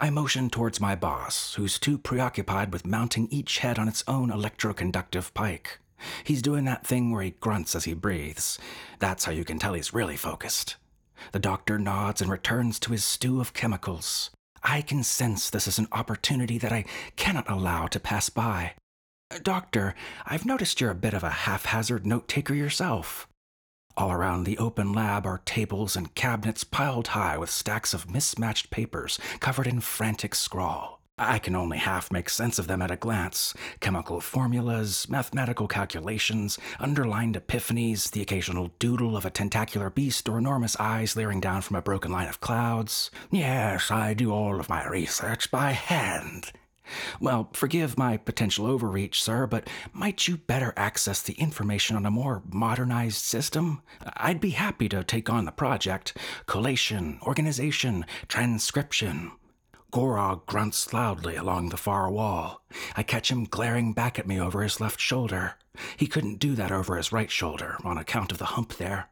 I 0.00 0.10
motion 0.10 0.50
towards 0.50 0.80
my 0.80 0.94
boss, 0.94 1.54
who's 1.54 1.78
too 1.78 1.98
preoccupied 1.98 2.72
with 2.72 2.86
mounting 2.86 3.28
each 3.30 3.58
head 3.58 3.78
on 3.78 3.88
its 3.88 4.02
own 4.08 4.30
electroconductive 4.30 5.32
pike. 5.34 5.78
He's 6.24 6.42
doing 6.42 6.64
that 6.64 6.86
thing 6.86 7.10
where 7.10 7.22
he 7.22 7.30
grunts 7.30 7.74
as 7.74 7.84
he 7.84 7.94
breathes. 7.94 8.58
That's 8.98 9.24
how 9.24 9.32
you 9.32 9.44
can 9.44 9.58
tell 9.58 9.74
he's 9.74 9.94
really 9.94 10.16
focused. 10.16 10.76
The 11.32 11.38
doctor 11.38 11.78
nods 11.78 12.20
and 12.20 12.30
returns 12.30 12.78
to 12.80 12.92
his 12.92 13.04
stew 13.04 13.40
of 13.40 13.54
chemicals. 13.54 14.30
I 14.62 14.82
can 14.82 15.04
sense 15.04 15.48
this 15.48 15.68
is 15.68 15.78
an 15.78 15.88
opportunity 15.92 16.58
that 16.58 16.72
I 16.72 16.84
cannot 17.16 17.48
allow 17.48 17.86
to 17.86 18.00
pass 18.00 18.28
by. 18.28 18.72
Uh, 19.30 19.38
doctor, 19.42 19.94
I've 20.26 20.46
noticed 20.46 20.80
you're 20.80 20.90
a 20.90 20.94
bit 20.94 21.14
of 21.14 21.24
a 21.24 21.30
haphazard 21.30 22.06
note 22.06 22.28
taker 22.28 22.54
yourself. 22.54 23.26
All 23.96 24.10
around 24.10 24.44
the 24.44 24.58
open 24.58 24.92
lab 24.92 25.24
are 25.24 25.42
tables 25.44 25.96
and 25.96 26.14
cabinets 26.14 26.64
piled 26.64 27.08
high 27.08 27.38
with 27.38 27.50
stacks 27.50 27.94
of 27.94 28.10
mismatched 28.10 28.70
papers 28.70 29.18
covered 29.40 29.66
in 29.66 29.80
frantic 29.80 30.34
scrawl. 30.34 31.00
I 31.16 31.38
can 31.38 31.54
only 31.54 31.78
half 31.78 32.10
make 32.10 32.28
sense 32.28 32.58
of 32.58 32.66
them 32.66 32.82
at 32.82 32.90
a 32.90 32.96
glance 32.96 33.54
chemical 33.78 34.20
formulas, 34.20 35.08
mathematical 35.08 35.68
calculations, 35.68 36.58
underlined 36.80 37.36
epiphanies, 37.36 38.10
the 38.10 38.20
occasional 38.20 38.72
doodle 38.80 39.16
of 39.16 39.24
a 39.24 39.30
tentacular 39.30 39.90
beast 39.90 40.28
or 40.28 40.38
enormous 40.38 40.76
eyes 40.80 41.14
leering 41.14 41.40
down 41.40 41.62
from 41.62 41.76
a 41.76 41.82
broken 41.82 42.10
line 42.10 42.28
of 42.28 42.40
clouds. 42.40 43.12
Yes, 43.30 43.92
I 43.92 44.12
do 44.14 44.32
all 44.32 44.58
of 44.58 44.68
my 44.68 44.84
research 44.88 45.52
by 45.52 45.70
hand. 45.70 46.50
Well, 47.20 47.48
forgive 47.52 47.98
my 47.98 48.16
potential 48.16 48.66
overreach, 48.66 49.22
sir, 49.22 49.46
but 49.46 49.68
might 49.92 50.28
you 50.28 50.36
better 50.36 50.72
access 50.76 51.22
the 51.22 51.34
information 51.34 51.96
on 51.96 52.06
a 52.06 52.10
more 52.10 52.42
modernized 52.50 53.22
system? 53.22 53.82
I'd 54.16 54.40
be 54.40 54.50
happy 54.50 54.88
to 54.90 55.04
take 55.04 55.30
on 55.30 55.44
the 55.44 55.52
project 55.52 56.16
collation, 56.46 57.18
organization, 57.22 58.04
transcription. 58.28 59.32
Gorog 59.92 60.44
grunts 60.46 60.92
loudly 60.92 61.36
along 61.36 61.68
the 61.68 61.76
far 61.76 62.10
wall. 62.10 62.64
I 62.96 63.04
catch 63.04 63.30
him 63.30 63.44
glaring 63.44 63.92
back 63.92 64.18
at 64.18 64.26
me 64.26 64.40
over 64.40 64.62
his 64.62 64.80
left 64.80 64.98
shoulder. 64.98 65.54
He 65.96 66.08
couldn't 66.08 66.40
do 66.40 66.54
that 66.56 66.72
over 66.72 66.96
his 66.96 67.12
right 67.12 67.30
shoulder 67.30 67.76
on 67.84 67.96
account 67.96 68.32
of 68.32 68.38
the 68.38 68.44
hump 68.56 68.74
there. 68.74 69.08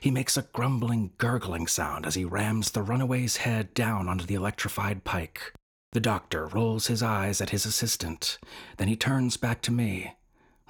He 0.00 0.10
makes 0.10 0.36
a 0.36 0.42
grumbling, 0.52 1.12
gurgling 1.18 1.68
sound 1.68 2.04
as 2.04 2.16
he 2.16 2.24
rams 2.24 2.72
the 2.72 2.82
runaway's 2.82 3.38
head 3.38 3.74
down 3.74 4.08
onto 4.08 4.26
the 4.26 4.34
electrified 4.34 5.04
pike. 5.04 5.52
The 5.94 6.00
doctor 6.00 6.48
rolls 6.48 6.88
his 6.88 7.04
eyes 7.04 7.40
at 7.40 7.50
his 7.50 7.64
assistant. 7.64 8.38
Then 8.78 8.88
he 8.88 8.96
turns 8.96 9.36
back 9.36 9.62
to 9.62 9.72
me. 9.72 10.14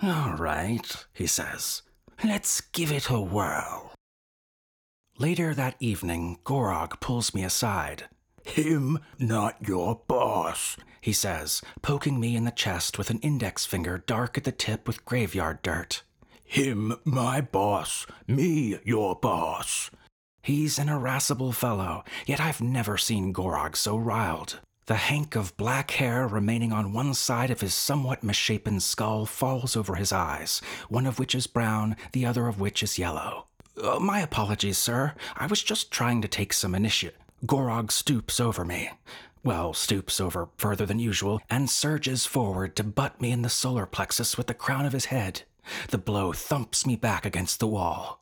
All 0.03 0.35
right, 0.35 1.07
he 1.15 1.27
says. 1.27 1.81
Let's 2.23 2.61
give 2.61 2.93
it 2.93 3.09
a 3.09 3.19
whirl. 3.21 3.95
Later 5.19 5.55
that 5.55 5.77
evening, 5.81 6.41
Gorog 6.45 7.01
pulls 7.01 7.33
me 7.33 7.43
aside. 7.43 8.05
Him 8.45 8.99
not 9.19 9.67
your 9.67 10.03
boss. 10.07 10.77
He 11.01 11.15
says, 11.15 11.63
poking 11.81 12.21
me 12.21 12.37
in 12.37 12.45
the 12.45 12.51
chest 12.51 12.99
with 12.99 13.09
an 13.09 13.19
index 13.21 13.65
finger 13.65 14.05
dark 14.07 14.37
at 14.37 14.45
the 14.45 14.53
tip 14.53 14.87
with 14.87 15.07
graveyard 15.07 15.63
dirt. 15.63 16.03
Him 16.45 16.97
my 17.07 17.41
boss. 17.41 18.07
Me 18.27 18.79
your 18.85 19.17
boss. 19.17 19.91
He's 20.43 20.79
an 20.79 20.91
irascible 20.91 21.53
fellow, 21.53 22.05
yet 22.27 22.41
I've 22.41 22.61
never 22.61 22.99
seen 22.99 23.33
Gorog 23.33 23.75
so 23.75 23.97
riled. 23.97 24.61
The 24.87 24.97
hank 24.97 25.35
of 25.35 25.57
black 25.57 25.93
hair 25.93 26.27
remaining 26.27 26.71
on 26.71 26.93
one 26.93 27.15
side 27.15 27.51
of 27.51 27.63
his 27.63 27.73
somewhat 27.73 28.23
misshapen 28.23 28.81
skull 28.81 29.25
falls 29.25 29.77
over 29.77 29.95
his 29.95 30.13
eyes, 30.13 30.61
one 30.91 31.07
of 31.07 31.19
which 31.19 31.35
is 31.35 31.47
brown, 31.47 31.97
the 32.13 32.27
other 32.27 32.49
of 32.49 32.61
which 32.61 32.83
is 32.83 32.99
yellow. 32.99 33.47
Uh, 33.83 33.99
my 33.99 34.21
apologies, 34.21 34.77
sir. 34.77 35.15
I 35.37 35.47
was 35.47 35.63
just 35.63 35.91
trying 35.91 36.21
to 36.21 36.29
take 36.29 36.53
some 36.53 36.75
initiative. 36.75 37.19
Gorog 37.47 37.91
stoops 37.91 38.39
over 38.39 38.63
me. 38.63 38.91
Well, 39.43 39.73
stoops 39.73 40.21
over 40.21 40.49
further 40.59 40.85
than 40.85 40.99
usual 40.99 41.41
and 41.49 41.71
surges 41.71 42.27
forward 42.27 42.77
to 42.77 42.85
butt 42.85 43.21
me 43.21 43.31
in 43.31 43.41
the 43.41 43.49
solar 43.49 43.87
plexus 43.87 44.37
with 44.37 44.49
the 44.49 44.55
crown 44.55 44.85
of 44.85 44.93
his 44.93 45.07
head. 45.07 45.43
The 45.89 45.99
blow 45.99 46.33
thumps 46.33 46.87
me 46.87 46.95
back 46.95 47.25
against 47.25 47.59
the 47.59 47.67
wall. 47.67 48.21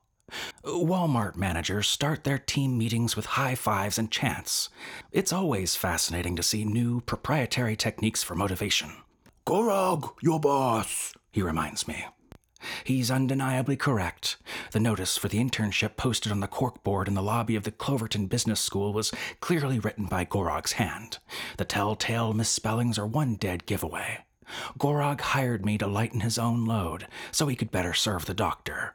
Walmart 0.64 1.36
managers 1.36 1.88
start 1.88 2.24
their 2.24 2.38
team 2.38 2.78
meetings 2.78 3.16
with 3.16 3.26
high 3.26 3.54
fives 3.54 3.98
and 3.98 4.10
chants. 4.10 4.68
It's 5.10 5.32
always 5.32 5.76
fascinating 5.76 6.36
to 6.36 6.42
see 6.42 6.64
new 6.64 7.00
proprietary 7.02 7.76
techniques 7.76 8.22
for 8.22 8.34
motivation. 8.34 8.92
Gorog, 9.46 10.12
your 10.20 10.40
boss. 10.40 11.12
He 11.32 11.42
reminds 11.42 11.88
me. 11.88 12.06
He's 12.84 13.10
undeniably 13.10 13.76
correct. 13.76 14.36
The 14.70 14.80
notice 14.80 15.16
for 15.16 15.28
the 15.28 15.38
internship 15.38 15.96
posted 15.96 16.30
on 16.30 16.40
the 16.40 16.48
corkboard 16.48 17.08
in 17.08 17.14
the 17.14 17.22
lobby 17.22 17.56
of 17.56 17.64
the 17.64 17.72
Cloverton 17.72 18.28
Business 18.28 18.60
School 18.60 18.92
was 18.92 19.12
clearly 19.40 19.78
written 19.78 20.06
by 20.06 20.24
Gorog's 20.24 20.72
hand. 20.72 21.18
The 21.56 21.64
telltale 21.64 22.32
misspellings 22.32 22.98
are 22.98 23.06
one 23.06 23.34
dead 23.34 23.66
giveaway. 23.66 24.24
Gorog 24.78 25.20
hired 25.20 25.64
me 25.64 25.78
to 25.78 25.86
lighten 25.86 26.20
his 26.20 26.38
own 26.38 26.64
load 26.64 27.06
so 27.30 27.46
he 27.46 27.56
could 27.56 27.70
better 27.70 27.94
serve 27.94 28.26
the 28.26 28.34
doctor. 28.34 28.94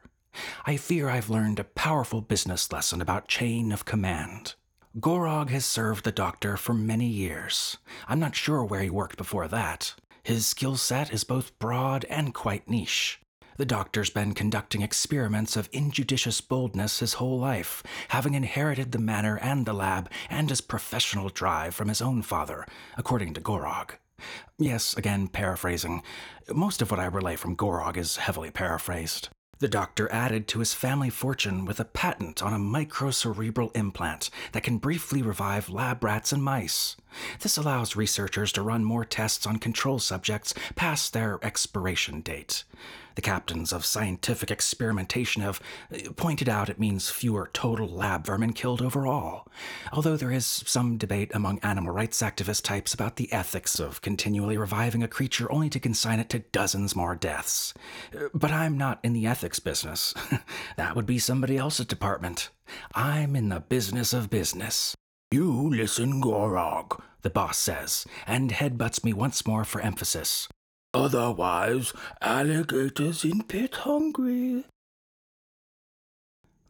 I 0.66 0.76
fear 0.76 1.08
I've 1.08 1.30
learned 1.30 1.58
a 1.58 1.64
powerful 1.64 2.20
business 2.20 2.70
lesson 2.72 3.00
about 3.00 3.28
chain 3.28 3.72
of 3.72 3.84
command. 3.84 4.54
Gorog 4.98 5.50
has 5.50 5.64
served 5.64 6.04
the 6.04 6.12
doctor 6.12 6.56
for 6.56 6.74
many 6.74 7.06
years. 7.06 7.76
I'm 8.08 8.18
not 8.18 8.34
sure 8.34 8.64
where 8.64 8.82
he 8.82 8.90
worked 8.90 9.16
before 9.16 9.48
that. 9.48 9.94
His 10.22 10.46
skill 10.46 10.76
set 10.76 11.12
is 11.12 11.24
both 11.24 11.58
broad 11.58 12.04
and 12.06 12.34
quite 12.34 12.68
niche. 12.68 13.20
The 13.58 13.66
doctor's 13.66 14.10
been 14.10 14.34
conducting 14.34 14.82
experiments 14.82 15.56
of 15.56 15.68
injudicious 15.72 16.40
boldness 16.40 17.00
his 17.00 17.14
whole 17.14 17.38
life, 17.38 17.82
having 18.08 18.34
inherited 18.34 18.92
the 18.92 18.98
manor 18.98 19.36
and 19.38 19.66
the 19.66 19.72
lab 19.72 20.10
and 20.30 20.48
his 20.48 20.60
professional 20.60 21.28
drive 21.28 21.74
from 21.74 21.88
his 21.88 22.00
own 22.00 22.22
father, 22.22 22.66
according 22.96 23.34
to 23.34 23.40
Gorog. 23.40 23.92
Yes, 24.58 24.96
again, 24.96 25.28
paraphrasing. 25.28 26.02
Most 26.52 26.82
of 26.82 26.90
what 26.90 27.00
I 27.00 27.06
relay 27.06 27.36
from 27.36 27.56
Gorog 27.56 27.96
is 27.96 28.16
heavily 28.16 28.50
paraphrased. 28.50 29.28
The 29.60 29.68
doctor 29.68 30.08
added 30.12 30.46
to 30.48 30.60
his 30.60 30.72
family 30.72 31.10
fortune 31.10 31.64
with 31.64 31.80
a 31.80 31.84
patent 31.84 32.44
on 32.44 32.52
a 32.52 32.58
microcerebral 32.58 33.76
implant 33.76 34.30
that 34.52 34.62
can 34.62 34.78
briefly 34.78 35.20
revive 35.20 35.68
lab 35.68 36.04
rats 36.04 36.32
and 36.32 36.44
mice. 36.44 36.94
This 37.40 37.56
allows 37.56 37.96
researchers 37.96 38.52
to 38.52 38.62
run 38.62 38.84
more 38.84 39.04
tests 39.04 39.46
on 39.46 39.58
control 39.58 39.98
subjects 39.98 40.54
past 40.74 41.12
their 41.12 41.38
expiration 41.42 42.20
date. 42.20 42.64
The 43.18 43.22
captains 43.22 43.72
of 43.72 43.84
scientific 43.84 44.48
experimentation 44.48 45.42
have 45.42 45.60
uh, 45.92 46.12
pointed 46.12 46.48
out 46.48 46.68
it 46.68 46.78
means 46.78 47.10
fewer 47.10 47.50
total 47.52 47.88
lab 47.88 48.24
vermin 48.24 48.52
killed 48.52 48.80
overall, 48.80 49.48
although 49.92 50.16
there 50.16 50.30
is 50.30 50.46
some 50.46 50.98
debate 50.98 51.32
among 51.34 51.58
animal 51.58 51.92
rights 51.92 52.22
activist 52.22 52.62
types 52.62 52.94
about 52.94 53.16
the 53.16 53.32
ethics 53.32 53.80
of 53.80 54.02
continually 54.02 54.56
reviving 54.56 55.02
a 55.02 55.08
creature 55.08 55.50
only 55.50 55.68
to 55.68 55.80
consign 55.80 56.20
it 56.20 56.28
to 56.28 56.38
dozens 56.38 56.94
more 56.94 57.16
deaths. 57.16 57.74
Uh, 58.16 58.28
but 58.32 58.52
I'm 58.52 58.78
not 58.78 59.00
in 59.02 59.14
the 59.14 59.26
ethics 59.26 59.58
business. 59.58 60.14
that 60.76 60.94
would 60.94 61.06
be 61.06 61.18
somebody 61.18 61.56
else's 61.56 61.86
department. 61.86 62.50
I'm 62.94 63.34
in 63.34 63.48
the 63.48 63.58
business 63.58 64.12
of 64.12 64.30
business. 64.30 64.94
You 65.30 65.68
listen, 65.68 66.22
Gorog. 66.22 67.00
The 67.20 67.28
boss 67.28 67.58
says, 67.58 68.06
and 68.26 68.50
headbutts 68.50 69.04
me 69.04 69.12
once 69.12 69.46
more 69.46 69.64
for 69.64 69.80
emphasis. 69.80 70.48
Otherwise, 70.94 71.92
alligators 72.22 73.24
in 73.24 73.42
pit 73.42 73.74
hungry. 73.74 74.64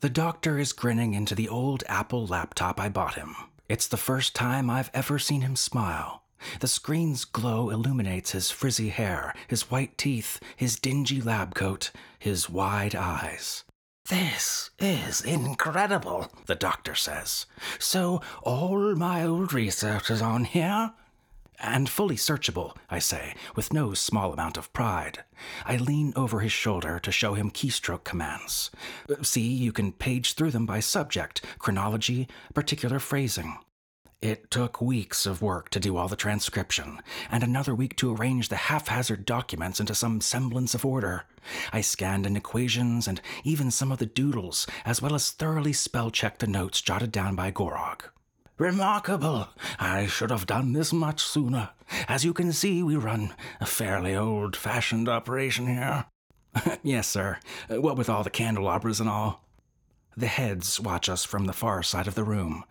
The 0.00 0.10
doctor 0.10 0.58
is 0.58 0.72
grinning 0.72 1.14
into 1.14 1.36
the 1.36 1.48
old 1.48 1.84
Apple 1.88 2.26
laptop 2.26 2.80
I 2.80 2.88
bought 2.88 3.14
him. 3.14 3.36
It's 3.68 3.86
the 3.86 3.96
first 3.96 4.34
time 4.34 4.70
I've 4.70 4.90
ever 4.92 5.18
seen 5.20 5.42
him 5.42 5.54
smile. 5.54 6.24
The 6.60 6.68
screen's 6.68 7.24
glow 7.24 7.70
illuminates 7.70 8.32
his 8.32 8.50
frizzy 8.50 8.88
hair, 8.88 9.34
his 9.46 9.70
white 9.70 9.96
teeth, 9.98 10.40
his 10.56 10.78
dingy 10.78 11.20
lab 11.20 11.54
coat, 11.54 11.90
his 12.18 12.50
wide 12.50 12.94
eyes. 12.94 13.64
This 14.08 14.70
is 14.78 15.20
incredible, 15.20 16.32
the 16.46 16.54
doctor 16.54 16.94
says. 16.94 17.44
So, 17.78 18.22
all 18.42 18.94
my 18.94 19.22
old 19.22 19.52
research 19.52 20.08
is 20.10 20.22
on 20.22 20.44
here? 20.44 20.92
And 21.60 21.90
fully 21.90 22.16
searchable, 22.16 22.74
I 22.88 23.00
say, 23.00 23.34
with 23.54 23.70
no 23.70 23.92
small 23.92 24.32
amount 24.32 24.56
of 24.56 24.72
pride. 24.72 25.24
I 25.66 25.76
lean 25.76 26.14
over 26.16 26.40
his 26.40 26.52
shoulder 26.52 26.98
to 27.00 27.12
show 27.12 27.34
him 27.34 27.50
keystroke 27.50 28.04
commands. 28.04 28.70
See, 29.20 29.46
you 29.46 29.72
can 29.72 29.92
page 29.92 30.34
through 30.34 30.52
them 30.52 30.64
by 30.64 30.80
subject, 30.80 31.44
chronology, 31.58 32.28
particular 32.54 33.00
phrasing. 33.00 33.58
It 34.20 34.50
took 34.50 34.80
weeks 34.80 35.26
of 35.26 35.42
work 35.42 35.68
to 35.68 35.78
do 35.78 35.96
all 35.96 36.08
the 36.08 36.16
transcription, 36.16 37.00
and 37.30 37.44
another 37.44 37.72
week 37.72 37.94
to 37.96 38.12
arrange 38.12 38.48
the 38.48 38.56
haphazard 38.56 39.24
documents 39.24 39.78
into 39.78 39.94
some 39.94 40.20
semblance 40.20 40.74
of 40.74 40.84
order. 40.84 41.22
I 41.72 41.82
scanned 41.82 42.26
in 42.26 42.36
equations 42.36 43.06
and 43.06 43.20
even 43.44 43.70
some 43.70 43.92
of 43.92 43.98
the 43.98 44.06
doodles, 44.06 44.66
as 44.84 45.00
well 45.00 45.14
as 45.14 45.30
thoroughly 45.30 45.72
spell 45.72 46.10
checked 46.10 46.40
the 46.40 46.48
notes 46.48 46.82
jotted 46.82 47.12
down 47.12 47.36
by 47.36 47.52
Gorog. 47.52 48.00
Remarkable. 48.58 49.50
I 49.78 50.06
should 50.06 50.30
have 50.30 50.46
done 50.46 50.72
this 50.72 50.92
much 50.92 51.22
sooner. 51.22 51.70
As 52.08 52.24
you 52.24 52.32
can 52.32 52.52
see, 52.52 52.82
we 52.82 52.96
run 52.96 53.34
a 53.60 53.66
fairly 53.66 54.16
old 54.16 54.56
fashioned 54.56 55.08
operation 55.08 55.68
here. 55.68 56.06
yes, 56.82 57.06
sir. 57.06 57.38
What 57.68 57.96
with 57.96 58.10
all 58.10 58.24
the 58.24 58.30
candelabras 58.30 58.98
and 58.98 59.08
all. 59.08 59.44
The 60.18 60.26
heads 60.26 60.80
watch 60.80 61.08
us 61.08 61.24
from 61.24 61.44
the 61.44 61.52
far 61.52 61.80
side 61.84 62.08
of 62.08 62.16
the 62.16 62.24
room. 62.24 62.64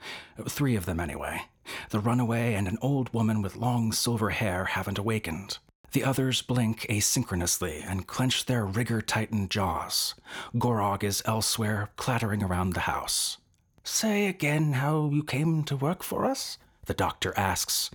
Three 0.49 0.75
of 0.75 0.85
them, 0.85 0.99
anyway. 0.99 1.43
The 1.91 2.01
runaway 2.01 2.55
and 2.55 2.67
an 2.67 2.77
old 2.81 3.13
woman 3.13 3.41
with 3.41 3.55
long 3.55 3.93
silver 3.93 4.31
hair 4.31 4.65
haven't 4.65 4.97
awakened. 4.97 5.57
The 5.93 6.03
others 6.03 6.41
blink 6.41 6.85
asynchronously 6.89 7.89
and 7.89 8.05
clench 8.05 8.47
their 8.47 8.65
rigor 8.65 9.01
tightened 9.01 9.49
jaws. 9.49 10.13
Gorog 10.55 11.05
is 11.05 11.23
elsewhere, 11.23 11.87
clattering 11.95 12.43
around 12.43 12.73
the 12.73 12.81
house. 12.81 13.37
Say 13.81 14.27
again 14.27 14.73
how 14.73 15.09
you 15.13 15.23
came 15.23 15.63
to 15.63 15.77
work 15.77 16.03
for 16.03 16.25
us? 16.25 16.57
The 16.85 16.93
doctor 16.93 17.33
asks. 17.37 17.89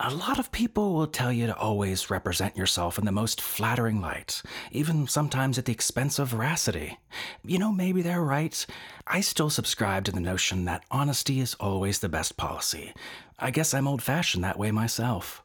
A 0.00 0.14
lot 0.14 0.38
of 0.38 0.52
people 0.52 0.94
will 0.94 1.08
tell 1.08 1.32
you 1.32 1.46
to 1.46 1.56
always 1.56 2.08
represent 2.08 2.56
yourself 2.56 2.98
in 2.98 3.04
the 3.04 3.10
most 3.10 3.40
flattering 3.40 4.00
light, 4.00 4.42
even 4.70 5.08
sometimes 5.08 5.58
at 5.58 5.64
the 5.64 5.72
expense 5.72 6.20
of 6.20 6.28
veracity. 6.28 6.98
You 7.44 7.58
know, 7.58 7.72
maybe 7.72 8.00
they're 8.00 8.22
right. 8.22 8.64
I 9.08 9.20
still 9.20 9.50
subscribe 9.50 10.04
to 10.04 10.12
the 10.12 10.20
notion 10.20 10.66
that 10.66 10.84
honesty 10.92 11.40
is 11.40 11.54
always 11.54 11.98
the 11.98 12.08
best 12.08 12.36
policy. 12.36 12.94
I 13.40 13.50
guess 13.50 13.74
I'm 13.74 13.88
old 13.88 14.00
fashioned 14.00 14.44
that 14.44 14.58
way 14.58 14.70
myself. 14.70 15.42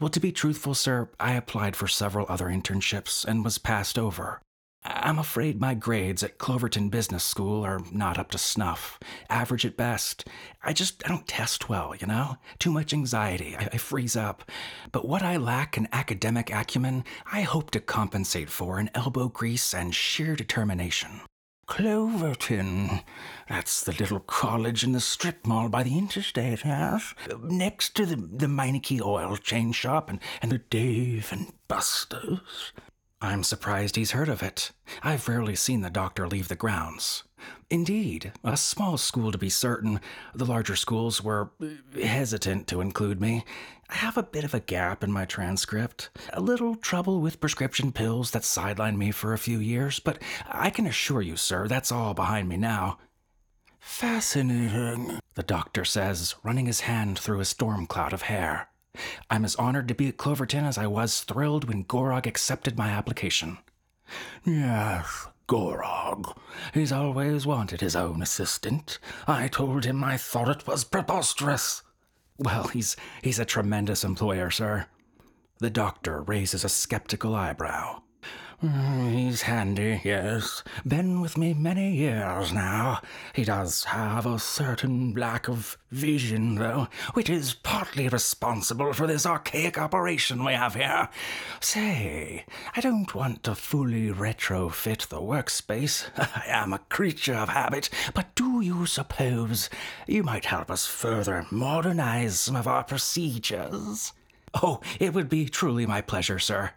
Well, 0.00 0.10
to 0.10 0.20
be 0.20 0.32
truthful, 0.32 0.74
sir, 0.74 1.08
I 1.20 1.34
applied 1.34 1.76
for 1.76 1.86
several 1.86 2.26
other 2.28 2.46
internships 2.46 3.24
and 3.24 3.44
was 3.44 3.58
passed 3.58 4.00
over. 4.00 4.40
I'm 4.88 5.18
afraid 5.18 5.60
my 5.60 5.74
grades 5.74 6.22
at 6.22 6.38
Cloverton 6.38 6.90
Business 6.90 7.24
School 7.24 7.64
are 7.64 7.80
not 7.90 8.18
up 8.18 8.30
to 8.30 8.38
snuff. 8.38 8.98
Average 9.28 9.66
at 9.66 9.76
best. 9.76 10.26
I 10.62 10.72
just 10.72 11.04
I 11.04 11.08
don't 11.08 11.26
test 11.26 11.68
well, 11.68 11.94
you 11.98 12.06
know? 12.06 12.36
Too 12.58 12.70
much 12.70 12.92
anxiety. 12.92 13.56
I, 13.56 13.68
I, 13.72 13.78
freeze 13.78 14.16
up. 14.16 14.50
But 14.92 15.06
what 15.06 15.22
I 15.22 15.36
lack 15.36 15.76
in 15.76 15.88
academic 15.92 16.52
acumen, 16.52 17.04
I 17.32 17.42
hope 17.42 17.70
to 17.72 17.80
compensate 17.80 18.50
for 18.50 18.78
in 18.78 18.90
elbow 18.94 19.28
grease 19.28 19.74
and 19.74 19.94
sheer 19.94 20.36
determination. 20.36 21.20
Cloverton. 21.66 23.02
That's 23.48 23.82
the 23.82 23.92
little 23.92 24.20
college 24.20 24.84
in 24.84 24.92
the 24.92 25.00
strip 25.00 25.46
mall 25.46 25.68
by 25.68 25.82
the 25.82 25.98
interstate, 25.98 26.64
yes? 26.64 27.12
Next 27.42 27.96
to 27.96 28.06
the, 28.06 28.16
the 28.16 28.46
Meineke 28.46 29.00
oil 29.00 29.36
change 29.36 29.74
shop 29.74 30.08
and, 30.08 30.20
and 30.40 30.52
the 30.52 30.58
Dave 30.58 31.32
and 31.32 31.52
Buster's. 31.66 32.72
I'm 33.20 33.42
surprised 33.42 33.96
he's 33.96 34.10
heard 34.10 34.28
of 34.28 34.42
it. 34.42 34.72
I've 35.02 35.26
rarely 35.26 35.56
seen 35.56 35.80
the 35.80 35.90
doctor 35.90 36.28
leave 36.28 36.48
the 36.48 36.56
grounds. 36.56 37.22
Indeed, 37.70 38.32
a 38.44 38.56
small 38.56 38.98
school 38.98 39.32
to 39.32 39.38
be 39.38 39.48
certain. 39.48 40.00
The 40.34 40.44
larger 40.44 40.76
schools 40.76 41.22
were 41.22 41.50
uh, 41.62 42.00
hesitant 42.00 42.66
to 42.68 42.80
include 42.80 43.20
me. 43.20 43.44
I 43.88 43.94
have 43.96 44.16
a 44.16 44.22
bit 44.22 44.44
of 44.44 44.52
a 44.52 44.60
gap 44.60 45.02
in 45.02 45.12
my 45.12 45.24
transcript, 45.24 46.10
a 46.32 46.40
little 46.40 46.76
trouble 46.76 47.20
with 47.20 47.40
prescription 47.40 47.92
pills 47.92 48.32
that 48.32 48.42
sidelined 48.42 48.96
me 48.96 49.12
for 49.12 49.32
a 49.32 49.38
few 49.38 49.58
years, 49.58 49.98
but 49.98 50.20
I 50.46 50.70
can 50.70 50.86
assure 50.86 51.22
you, 51.22 51.36
sir, 51.36 51.68
that's 51.68 51.92
all 51.92 52.12
behind 52.12 52.48
me 52.48 52.56
now. 52.56 52.98
Fascinating, 53.80 55.20
the 55.34 55.42
doctor 55.42 55.84
says, 55.84 56.34
running 56.42 56.66
his 56.66 56.80
hand 56.80 57.18
through 57.18 57.40
a 57.40 57.44
storm 57.44 57.86
cloud 57.86 58.12
of 58.12 58.22
hair. 58.22 58.68
I'm 59.30 59.44
as 59.44 59.56
honored 59.56 59.88
to 59.88 59.94
be 59.94 60.08
at 60.08 60.16
Cloverton 60.16 60.64
as 60.64 60.78
I 60.78 60.86
was 60.86 61.20
thrilled 61.20 61.68
when 61.68 61.84
Gorog 61.84 62.26
accepted 62.26 62.78
my 62.78 62.88
application. 62.88 63.58
Yes, 64.44 65.26
Gorog. 65.48 66.36
He's 66.74 66.92
always 66.92 67.46
wanted 67.46 67.80
his 67.80 67.96
own 67.96 68.22
assistant. 68.22 68.98
I 69.26 69.48
told 69.48 69.84
him 69.84 70.02
I 70.04 70.16
thought 70.16 70.48
it 70.48 70.66
was 70.66 70.84
preposterous. 70.84 71.82
Well, 72.38 72.68
he's 72.68 72.96
he's 73.22 73.38
a 73.38 73.44
tremendous 73.44 74.04
employer, 74.04 74.50
sir. 74.50 74.86
The 75.58 75.70
doctor 75.70 76.22
raises 76.22 76.64
a 76.64 76.68
skeptical 76.68 77.34
eyebrow. 77.34 78.02
Mm, 78.62 79.12
he's 79.12 79.42
handy, 79.42 80.00
yes. 80.02 80.64
Been 80.86 81.20
with 81.20 81.36
me 81.36 81.52
many 81.52 81.94
years 81.94 82.54
now. 82.54 83.02
He 83.34 83.44
does 83.44 83.84
have 83.84 84.24
a 84.24 84.38
certain 84.38 85.12
lack 85.14 85.46
of 85.46 85.76
vision, 85.90 86.54
though, 86.54 86.88
which 87.12 87.28
is 87.28 87.52
partly 87.52 88.08
responsible 88.08 88.94
for 88.94 89.06
this 89.06 89.26
archaic 89.26 89.76
operation 89.76 90.42
we 90.42 90.54
have 90.54 90.74
here. 90.74 91.10
Say, 91.60 92.46
I 92.74 92.80
don't 92.80 93.14
want 93.14 93.42
to 93.42 93.54
fully 93.54 94.10
retrofit 94.10 95.08
the 95.08 95.20
workspace. 95.20 96.08
I 96.16 96.44
am 96.46 96.72
a 96.72 96.78
creature 96.78 97.34
of 97.34 97.50
habit, 97.50 97.90
but 98.14 98.34
do 98.34 98.62
you 98.62 98.86
suppose 98.86 99.68
you 100.06 100.22
might 100.22 100.46
help 100.46 100.70
us 100.70 100.86
further 100.86 101.46
modernize 101.50 102.40
some 102.40 102.56
of 102.56 102.66
our 102.66 102.84
procedures? 102.84 104.14
Oh, 104.54 104.80
it 104.98 105.12
would 105.12 105.28
be 105.28 105.46
truly 105.46 105.84
my 105.84 106.00
pleasure, 106.00 106.38
sir. 106.38 106.70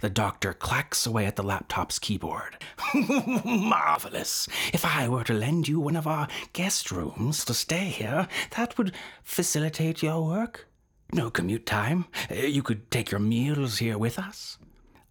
The 0.00 0.10
doctor 0.10 0.52
clacks 0.52 1.06
away 1.06 1.26
at 1.26 1.36
the 1.36 1.42
laptop's 1.42 1.98
keyboard. 1.98 2.56
Marvelous. 3.44 4.48
If 4.72 4.84
I 4.84 5.08
were 5.08 5.24
to 5.24 5.34
lend 5.34 5.68
you 5.68 5.80
one 5.80 5.96
of 5.96 6.06
our 6.06 6.28
guest 6.52 6.90
rooms 6.90 7.44
to 7.44 7.54
stay 7.54 7.86
here, 7.86 8.28
that 8.56 8.76
would 8.78 8.92
facilitate 9.22 10.02
your 10.02 10.26
work. 10.26 10.68
No 11.12 11.30
commute 11.30 11.66
time. 11.66 12.06
Eh, 12.30 12.46
you 12.46 12.62
could 12.62 12.90
take 12.90 13.10
your 13.10 13.20
meals 13.20 13.78
here 13.78 13.98
with 13.98 14.18
us. 14.18 14.58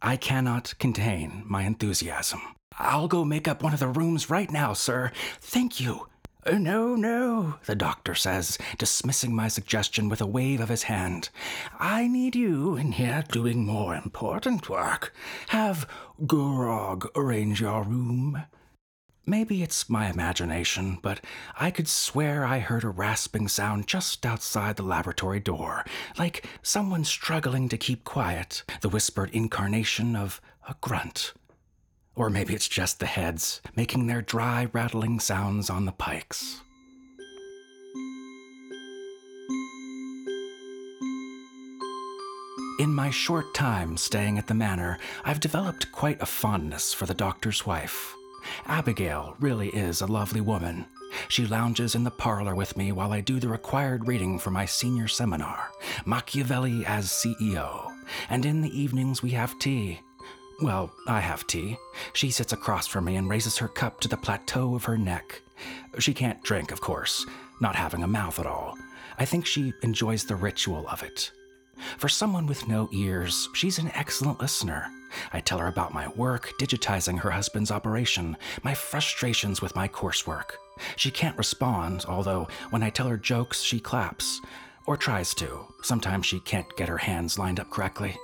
I 0.02 0.18
cannot 0.18 0.78
contain 0.78 1.44
my 1.46 1.64
enthusiasm. 1.64 2.42
I'll 2.78 3.08
go 3.08 3.24
make 3.24 3.48
up 3.48 3.64
one 3.64 3.74
of 3.74 3.80
the 3.80 3.88
rooms 3.88 4.30
right 4.30 4.52
now, 4.52 4.74
sir. 4.74 5.12
Thank 5.40 5.80
you. 5.80 6.08
Uh, 6.48 6.60
no, 6.60 6.96
no, 6.96 7.56
the 7.66 7.74
doctor 7.74 8.14
says, 8.14 8.60
dismissing 8.78 9.36
my 9.36 9.48
suggestion 9.48 10.10
with 10.10 10.22
a 10.22 10.28
wave 10.28 10.60
of 10.60 10.70
his 10.70 10.84
hand. 10.84 11.30
I 11.80 12.08
need 12.08 12.36
you 12.36 12.78
in 12.78 12.92
here 12.92 13.24
doing 13.32 13.66
more 13.66 13.96
important 13.96 14.70
work. 14.70 15.12
Have 15.48 15.88
Gorog 16.22 17.08
arrange 17.16 17.62
your 17.62 17.82
room. 17.82 18.44
Maybe 19.26 19.64
it's 19.64 19.90
my 19.90 20.08
imagination, 20.08 21.00
but 21.02 21.20
I 21.60 21.72
could 21.72 21.88
swear 21.88 22.46
I 22.46 22.60
heard 22.60 22.84
a 22.84 22.90
rasping 22.90 23.48
sound 23.48 23.88
just 23.88 24.24
outside 24.24 24.76
the 24.76 24.84
laboratory 24.84 25.40
door, 25.40 25.84
like 26.20 26.46
someone 26.62 27.06
struggling 27.06 27.70
to 27.70 27.78
keep 27.78 28.04
quiet, 28.04 28.62
the 28.82 28.90
whispered 28.90 29.32
incarnation 29.32 30.16
of 30.16 30.40
a 30.70 30.76
grunt. 30.80 31.34
Or 32.16 32.30
maybe 32.30 32.54
it's 32.54 32.68
just 32.68 33.00
the 33.00 33.06
heads 33.06 33.62
making 33.76 34.08
their 34.08 34.22
dry, 34.22 34.68
rattling 34.72 35.20
sounds 35.20 35.70
on 35.70 35.86
the 35.86 35.92
pikes. 35.92 36.62
In 42.78 42.94
my 42.94 43.10
short 43.10 43.54
time 43.54 43.96
staying 43.96 44.38
at 44.38 44.48
the 44.48 44.54
manor, 44.54 44.98
I've 45.24 45.40
developed 45.40 45.94
quite 45.94 46.22
a 46.22 46.26
fondness 46.26 46.94
for 46.94 47.06
the 47.06 47.14
doctor's 47.14 47.66
wife. 47.66 48.14
Abigail 48.66 49.36
really 49.40 49.70
is 49.70 50.02
a 50.02 50.08
lovely 50.08 50.42
woman. 50.42 50.86
She 51.30 51.48
lounges 51.48 51.96
in 51.96 52.04
the 52.04 52.12
parlor 52.12 52.54
with 52.54 52.76
me 52.76 52.92
while 52.92 53.14
I 53.14 53.22
do 53.22 53.40
the 53.40 53.48
required 53.48 54.08
reading 54.08 54.38
for 54.40 54.52
my 54.52 54.66
senior 54.66 55.08
seminar, 55.08 55.70
Machiavelli 56.06 56.86
as 56.86 57.08
CEO. 57.08 57.94
And 58.30 58.46
in 58.46 58.62
the 58.62 58.78
evenings 58.78 59.24
we 59.24 59.32
have 59.32 59.58
tea, 59.58 60.02
well, 60.62 60.92
I 61.08 61.20
have 61.20 61.48
tea. 61.48 61.78
She 62.14 62.32
sits 62.32 62.54
across 62.54 62.88
from 62.88 63.06
me 63.06 63.16
and 63.16 63.30
raises 63.30 63.58
her 63.58 63.68
cup 63.68 64.00
to 64.02 64.08
the 64.08 64.18
plateau 64.18 64.76
of 64.76 64.86
her 64.86 64.98
neck. 64.98 65.42
She 66.00 66.14
can't 66.14 66.44
drink, 66.44 66.72
of 66.72 66.82
course, 66.82 67.26
not 67.60 67.76
having 67.76 68.04
a 68.04 68.08
mouth 68.08 68.40
at 68.40 68.48
all. 68.48 68.78
I 69.18 69.26
think 69.26 69.46
she 69.46 69.74
enjoys 69.82 70.26
the 70.26 70.36
ritual 70.36 70.88
of 70.90 71.04
it. 71.04 71.32
For 71.98 72.10
someone 72.10 72.48
with 72.48 72.68
no 72.68 72.90
ears, 72.92 73.50
she's 73.54 73.80
an 73.80 73.92
excellent 73.94 74.40
listener. 74.40 74.88
I 75.32 75.40
tell 75.40 75.60
her 75.60 75.68
about 75.68 75.94
my 75.94 76.08
work 76.10 76.52
digitizing 76.60 77.20
her 77.20 77.32
husband's 77.32 77.72
operation, 77.72 78.38
my 78.64 78.74
frustrations 78.74 79.62
with 79.62 79.76
my 79.76 79.88
coursework. 79.88 80.52
She 80.96 81.12
can't 81.12 81.38
respond, 81.38 82.06
although 82.08 82.48
when 82.70 82.84
I 82.84 82.90
tell 82.90 83.08
her 83.08 83.18
jokes, 83.18 83.62
she 83.62 83.80
claps. 83.80 84.42
Or 84.88 84.98
tries 84.98 85.34
to. 85.36 85.66
Sometimes 85.82 86.26
she 86.26 86.40
can't 86.40 86.68
get 86.78 86.90
her 86.90 86.98
hands 86.98 87.40
lined 87.40 87.60
up 87.60 87.70
correctly. 87.70 88.16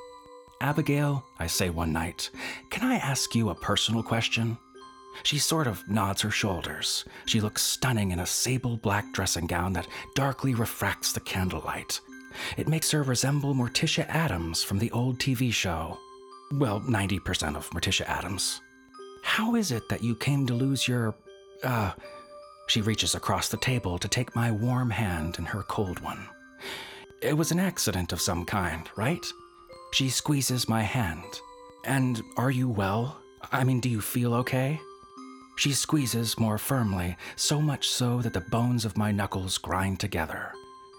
Abigail, 0.62 1.26
I 1.39 1.47
say 1.47 1.69
one 1.69 1.91
night, 1.91 2.30
can 2.69 2.89
I 2.89 2.95
ask 2.95 3.34
you 3.34 3.50
a 3.50 3.56
personal 3.56 4.04
question? 4.04 4.58
She 5.24 5.39
sort 5.39 5.67
of 5.67 5.88
nods 5.89 6.21
her 6.21 6.32
shoulders. 6.32 7.04
She 7.26 7.41
looks 7.41 7.62
stunning 7.62 8.12
in 8.12 8.19
a 8.19 8.26
sable 8.26 8.78
black 8.78 9.12
dressing 9.12 9.47
gown 9.47 9.74
that 9.74 9.88
darkly 10.15 10.54
refracts 10.54 11.12
the 11.12 11.19
candlelight. 11.19 12.00
It 12.58 12.69
makes 12.69 12.91
her 12.91 13.04
resemble 13.04 13.54
Morticia 13.54 14.08
Addams 14.08 14.63
from 14.63 14.80
the 14.80 14.91
old 14.91 15.19
TV 15.19 15.52
show. 15.52 15.97
Well, 16.54 16.80
90% 16.82 17.56
of 17.56 17.69
Morticia 17.71 18.08
Addams. 18.08 18.62
How 19.24 19.56
is 19.56 19.71
it 19.71 19.89
that 19.89 20.04
you 20.04 20.15
came 20.15 20.45
to 20.47 20.54
lose 20.54 20.88
your. 20.88 21.15
Uh. 21.63 21.91
She 22.67 22.82
reaches 22.82 23.15
across 23.15 23.50
the 23.50 23.58
table 23.58 23.97
to 23.97 24.08
take 24.08 24.36
my 24.36 24.50
warm 24.52 24.91
hand 24.91 25.38
in 25.39 25.45
her 25.45 25.63
cold 25.63 26.00
one. 26.00 26.26
It 27.21 27.36
was 27.36 27.52
an 27.52 27.60
accident 27.60 28.13
of 28.13 28.21
some 28.21 28.45
kind, 28.45 28.89
right? 28.95 29.26
She 29.91 30.10
squeezes 30.10 30.69
my 30.69 30.82
hand. 30.82 31.41
And 31.84 32.21
are 32.38 32.51
you 32.51 32.69
well? 32.69 33.17
I 33.51 33.63
mean, 33.63 33.80
do 33.80 33.89
you 33.89 34.01
feel 34.01 34.34
okay? 34.36 34.80
She 35.58 35.73
squeezes 35.73 36.39
more 36.39 36.58
firmly, 36.58 37.17
so 37.36 37.62
much 37.62 37.89
so 37.89 38.21
that 38.21 38.34
the 38.34 38.41
bones 38.41 38.86
of 38.86 38.97
my 38.97 39.12
knuckles 39.12 39.58
grind 39.58 39.99
together. 39.99 40.54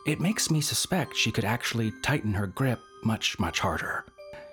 It 0.06 0.20
makes 0.20 0.50
me 0.50 0.60
suspect 0.60 1.16
she 1.16 1.32
could 1.32 1.44
actually 1.44 1.92
tighten 2.02 2.34
her 2.34 2.46
grip 2.46 2.80
much, 3.02 3.38
much 3.38 3.60
harder. 3.60 4.04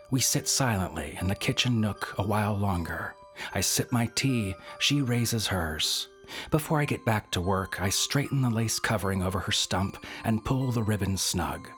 We 0.10 0.22
sit 0.22 0.48
silently 0.48 1.18
in 1.20 1.28
the 1.28 1.36
kitchen 1.36 1.82
nook 1.82 2.16
a 2.18 2.24
while 2.24 2.56
longer. 2.56 3.16
I 3.54 3.62
sip 3.62 3.92
my 3.92 4.08
tea, 4.16 4.56
she 4.80 5.02
raises 5.02 5.48
hers. 5.48 6.08
Before 6.50 6.80
I 6.80 6.86
get 6.86 7.06
back 7.06 7.32
to 7.32 7.42
work, 7.42 7.82
I 7.82 7.90
straighten 7.90 8.42
the 8.42 8.50
lace 8.50 8.80
covering 8.80 9.22
over 9.22 9.40
her 9.40 9.52
stump 9.52 10.04
and 10.24 10.46
pull 10.46 10.72
the 10.72 10.84
ribbon 10.84 11.18
snug. 11.18 11.70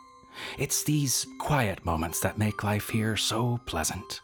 It's 0.58 0.84
these 0.84 1.26
quiet 1.40 1.86
moments 1.86 2.20
that 2.22 2.38
make 2.38 2.64
life 2.64 2.90
here 2.90 3.18
so 3.18 3.60
pleasant. 3.66 4.22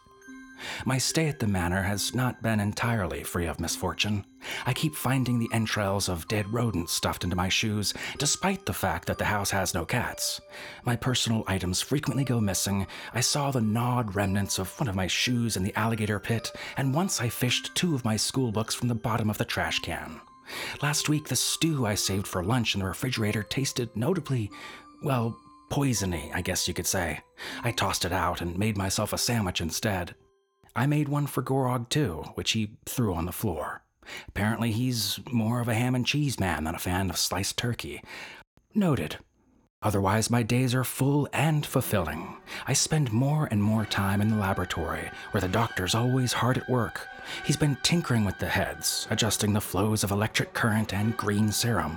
My 0.84 0.98
stay 0.98 1.28
at 1.28 1.38
the 1.38 1.46
manor 1.46 1.82
has 1.82 2.14
not 2.14 2.42
been 2.42 2.60
entirely 2.60 3.22
free 3.22 3.46
of 3.46 3.60
misfortune. 3.60 4.24
I 4.66 4.72
keep 4.72 4.94
finding 4.94 5.38
the 5.38 5.48
entrails 5.52 6.08
of 6.08 6.26
dead 6.28 6.52
rodents 6.52 6.92
stuffed 6.92 7.24
into 7.24 7.36
my 7.36 7.48
shoes, 7.48 7.94
despite 8.18 8.66
the 8.66 8.72
fact 8.72 9.06
that 9.06 9.18
the 9.18 9.24
house 9.24 9.50
has 9.50 9.74
no 9.74 9.84
cats. 9.84 10.40
My 10.84 10.96
personal 10.96 11.44
items 11.46 11.80
frequently 11.80 12.24
go 12.24 12.40
missing. 12.40 12.86
I 13.14 13.20
saw 13.20 13.50
the 13.50 13.60
gnawed 13.60 14.14
remnants 14.14 14.58
of 14.58 14.78
one 14.80 14.88
of 14.88 14.96
my 14.96 15.06
shoes 15.06 15.56
in 15.56 15.62
the 15.62 15.74
alligator 15.76 16.18
pit, 16.18 16.52
and 16.76 16.94
once 16.94 17.20
I 17.20 17.28
fished 17.28 17.74
two 17.74 17.94
of 17.94 18.04
my 18.04 18.16
school 18.16 18.50
books 18.50 18.74
from 18.74 18.88
the 18.88 18.94
bottom 18.94 19.30
of 19.30 19.38
the 19.38 19.44
trash 19.44 19.78
can. 19.80 20.20
Last 20.82 21.08
week, 21.08 21.28
the 21.28 21.36
stew 21.36 21.86
I 21.86 21.94
saved 21.94 22.26
for 22.26 22.42
lunch 22.42 22.74
in 22.74 22.80
the 22.80 22.86
refrigerator 22.86 23.42
tasted 23.42 23.94
notably, 23.94 24.50
well, 25.02 25.36
poisony, 25.70 26.30
I 26.34 26.40
guess 26.40 26.68
you 26.68 26.74
could 26.74 26.86
say. 26.86 27.20
I 27.62 27.70
tossed 27.70 28.04
it 28.04 28.12
out 28.12 28.40
and 28.40 28.58
made 28.58 28.76
myself 28.76 29.12
a 29.12 29.18
sandwich 29.18 29.60
instead. 29.60 30.14
I 30.74 30.86
made 30.86 31.08
one 31.08 31.26
for 31.26 31.42
Gorog 31.42 31.88
too, 31.88 32.24
which 32.34 32.52
he 32.52 32.76
threw 32.86 33.14
on 33.14 33.26
the 33.26 33.32
floor. 33.32 33.82
Apparently, 34.28 34.72
he's 34.72 35.20
more 35.30 35.60
of 35.60 35.68
a 35.68 35.74
ham 35.74 35.94
and 35.94 36.06
cheese 36.06 36.40
man 36.40 36.64
than 36.64 36.74
a 36.74 36.78
fan 36.78 37.10
of 37.10 37.18
sliced 37.18 37.56
turkey. 37.56 38.02
Noted. 38.74 39.18
Otherwise, 39.80 40.28
my 40.28 40.42
days 40.42 40.74
are 40.74 40.82
full 40.82 41.28
and 41.32 41.64
fulfilling. 41.64 42.36
I 42.66 42.72
spend 42.72 43.12
more 43.12 43.46
and 43.50 43.62
more 43.62 43.84
time 43.84 44.20
in 44.20 44.28
the 44.28 44.36
laboratory, 44.36 45.08
where 45.30 45.40
the 45.40 45.46
doctor's 45.46 45.94
always 45.94 46.32
hard 46.32 46.58
at 46.58 46.68
work. 46.68 47.06
He's 47.44 47.56
been 47.56 47.78
tinkering 47.84 48.24
with 48.24 48.38
the 48.38 48.48
heads, 48.48 49.06
adjusting 49.10 49.52
the 49.52 49.60
flows 49.60 50.02
of 50.02 50.10
electric 50.10 50.52
current 50.52 50.92
and 50.92 51.16
green 51.16 51.52
serum. 51.52 51.96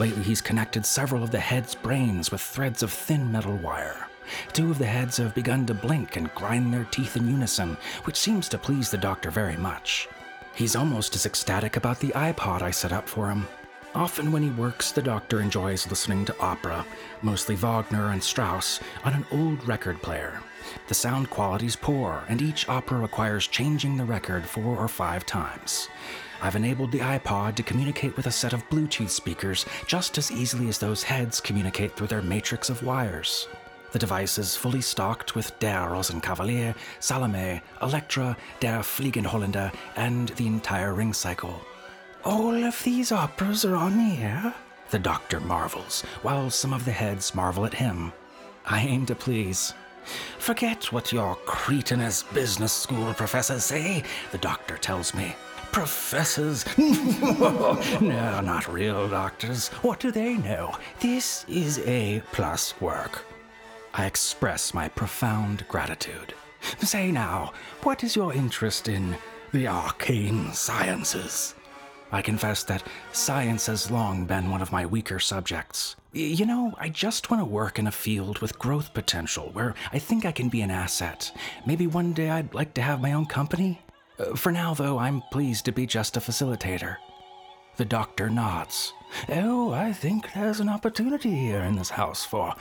Lately, 0.00 0.22
he's 0.24 0.40
connected 0.40 0.84
several 0.84 1.22
of 1.22 1.30
the 1.30 1.38
heads' 1.38 1.74
brains 1.74 2.32
with 2.32 2.40
threads 2.40 2.82
of 2.82 2.92
thin 2.92 3.30
metal 3.30 3.56
wire. 3.56 4.08
Two 4.52 4.70
of 4.70 4.78
the 4.78 4.86
heads 4.86 5.18
have 5.18 5.34
begun 5.34 5.66
to 5.66 5.74
blink 5.74 6.16
and 6.16 6.34
grind 6.34 6.72
their 6.72 6.84
teeth 6.84 7.16
in 7.16 7.28
unison, 7.28 7.76
which 8.04 8.16
seems 8.16 8.48
to 8.48 8.58
please 8.58 8.90
the 8.90 8.98
doctor 8.98 9.30
very 9.30 9.56
much. 9.56 10.08
He's 10.54 10.74
almost 10.74 11.14
as 11.14 11.26
ecstatic 11.26 11.76
about 11.76 12.00
the 12.00 12.08
iPod 12.08 12.62
I 12.62 12.70
set 12.70 12.92
up 12.92 13.08
for 13.08 13.28
him. 13.28 13.46
Often, 13.94 14.32
when 14.32 14.42
he 14.42 14.50
works, 14.50 14.90
the 14.90 15.02
doctor 15.02 15.40
enjoys 15.40 15.88
listening 15.88 16.24
to 16.24 16.38
opera, 16.40 16.84
mostly 17.22 17.54
Wagner 17.54 18.10
and 18.10 18.22
Strauss, 18.22 18.80
on 19.04 19.12
an 19.14 19.26
old 19.30 19.66
record 19.68 20.02
player. 20.02 20.40
The 20.88 20.94
sound 20.94 21.30
quality's 21.30 21.76
poor, 21.76 22.24
and 22.28 22.42
each 22.42 22.68
opera 22.68 22.98
requires 22.98 23.46
changing 23.46 23.96
the 23.96 24.04
record 24.04 24.44
four 24.44 24.76
or 24.76 24.88
five 24.88 25.24
times. 25.24 25.88
I've 26.44 26.56
enabled 26.56 26.92
the 26.92 26.98
iPod 26.98 27.54
to 27.54 27.62
communicate 27.62 28.18
with 28.18 28.26
a 28.26 28.30
set 28.30 28.52
of 28.52 28.68
Bluetooth 28.68 29.08
speakers 29.08 29.64
just 29.86 30.18
as 30.18 30.30
easily 30.30 30.68
as 30.68 30.76
those 30.76 31.02
heads 31.02 31.40
communicate 31.40 31.96
through 31.96 32.08
their 32.08 32.20
matrix 32.20 32.68
of 32.68 32.82
wires. 32.82 33.48
The 33.92 33.98
device 33.98 34.36
is 34.36 34.54
fully 34.54 34.82
stocked 34.82 35.34
with 35.34 35.58
Der 35.58 35.88
Rosenkavalier, 35.88 36.74
Salome, 37.00 37.62
Elektra, 37.80 38.36
Der 38.60 38.80
fliegende 38.80 39.28
Holländer, 39.28 39.72
and 39.96 40.28
the 40.36 40.46
entire 40.46 40.92
ring 40.92 41.14
cycle. 41.14 41.62
All 42.26 42.62
of 42.62 42.84
these 42.84 43.10
operas 43.10 43.64
are 43.64 43.76
on 43.76 43.96
the 43.96 44.22
air? 44.22 44.54
The 44.90 44.98
doctor 44.98 45.40
marvels, 45.40 46.02
while 46.20 46.50
some 46.50 46.74
of 46.74 46.84
the 46.84 46.92
heads 46.92 47.34
marvel 47.34 47.64
at 47.64 47.72
him. 47.72 48.12
I 48.66 48.80
aim 48.80 49.06
to 49.06 49.14
please. 49.14 49.72
Forget 50.38 50.92
what 50.92 51.10
your 51.10 51.36
cretinous 51.46 52.22
business 52.22 52.74
school 52.74 53.14
professors 53.14 53.64
say, 53.64 54.04
the 54.30 54.36
doctor 54.36 54.76
tells 54.76 55.14
me. 55.14 55.34
Professors? 55.74 56.64
no, 56.78 58.40
not 58.40 58.72
real 58.72 59.08
doctors. 59.08 59.66
What 59.82 59.98
do 59.98 60.12
they 60.12 60.34
know? 60.34 60.76
This 61.00 61.44
is 61.48 61.80
A 61.80 62.22
plus 62.30 62.80
work. 62.80 63.26
I 63.92 64.06
express 64.06 64.72
my 64.72 64.88
profound 64.88 65.66
gratitude. 65.66 66.32
Say 66.78 67.10
now, 67.10 67.54
what 67.82 68.04
is 68.04 68.14
your 68.14 68.32
interest 68.32 68.86
in 68.86 69.16
the 69.50 69.66
arcane 69.66 70.52
sciences? 70.52 71.56
I 72.12 72.22
confess 72.22 72.62
that 72.62 72.84
science 73.10 73.66
has 73.66 73.90
long 73.90 74.26
been 74.26 74.52
one 74.52 74.62
of 74.62 74.70
my 74.70 74.86
weaker 74.86 75.18
subjects. 75.18 75.96
You 76.12 76.46
know, 76.46 76.72
I 76.78 76.88
just 76.88 77.32
want 77.32 77.40
to 77.40 77.44
work 77.44 77.80
in 77.80 77.88
a 77.88 77.90
field 77.90 78.38
with 78.38 78.60
growth 78.60 78.94
potential 78.94 79.50
where 79.52 79.74
I 79.92 79.98
think 79.98 80.24
I 80.24 80.30
can 80.30 80.48
be 80.48 80.60
an 80.60 80.70
asset. 80.70 81.36
Maybe 81.66 81.88
one 81.88 82.12
day 82.12 82.30
I'd 82.30 82.54
like 82.54 82.74
to 82.74 82.82
have 82.82 83.00
my 83.00 83.12
own 83.12 83.26
company. 83.26 83.80
For 84.36 84.52
now, 84.52 84.74
though, 84.74 84.98
I'm 84.98 85.22
pleased 85.32 85.64
to 85.64 85.72
be 85.72 85.86
just 85.86 86.16
a 86.16 86.20
facilitator. 86.20 86.96
The 87.76 87.84
doctor 87.84 88.30
nods. 88.30 88.92
Oh, 89.28 89.72
I 89.72 89.92
think 89.92 90.32
there's 90.32 90.60
an 90.60 90.68
opportunity 90.68 91.34
here 91.34 91.60
in 91.60 91.74
this 91.74 91.90
house 91.90 92.24
for 92.24 92.54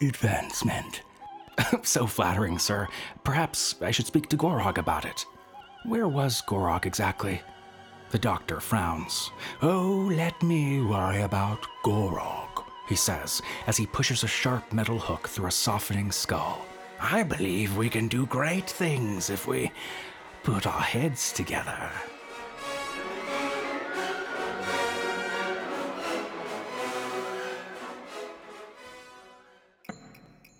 advancement. 0.00 1.02
so 1.82 2.06
flattering, 2.06 2.58
sir. 2.58 2.88
Perhaps 3.22 3.76
I 3.82 3.90
should 3.90 4.06
speak 4.06 4.28
to 4.30 4.36
Gorog 4.36 4.78
about 4.78 5.04
it. 5.04 5.26
Where 5.84 6.08
was 6.08 6.42
Gorog 6.48 6.86
exactly? 6.86 7.42
The 8.10 8.18
doctor 8.18 8.60
frowns. 8.60 9.30
Oh, 9.60 10.10
let 10.10 10.42
me 10.42 10.80
worry 10.80 11.20
about 11.22 11.66
Gorog, 11.84 12.64
he 12.88 12.96
says 12.96 13.42
as 13.66 13.76
he 13.76 13.86
pushes 13.86 14.24
a 14.24 14.28
sharp 14.28 14.72
metal 14.72 14.98
hook 14.98 15.28
through 15.28 15.48
a 15.48 15.50
softening 15.50 16.10
skull. 16.10 16.64
I 17.00 17.22
believe 17.22 17.76
we 17.76 17.90
can 17.90 18.08
do 18.08 18.24
great 18.24 18.70
things 18.70 19.28
if 19.28 19.46
we 19.46 19.70
put 20.44 20.66
our 20.66 20.82
heads 20.82 21.32
together. 21.32 21.90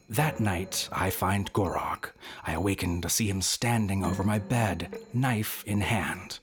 That 0.08 0.40
night, 0.40 0.88
I 0.90 1.10
find 1.10 1.52
Gorog. 1.52 2.06
I 2.46 2.52
awaken 2.52 3.02
to 3.02 3.10
see 3.10 3.28
him 3.28 3.42
standing 3.42 4.04
over 4.04 4.24
my 4.24 4.38
bed, 4.38 4.98
knife 5.12 5.62
in 5.66 5.82
hand. 5.82 6.38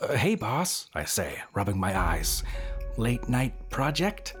Uh, 0.00 0.14
hey, 0.14 0.34
boss, 0.34 0.88
I 0.94 1.04
say, 1.04 1.40
rubbing 1.54 1.78
my 1.78 1.96
eyes. 1.96 2.42
Late 2.96 3.28
night 3.28 3.54
project? 3.70 4.36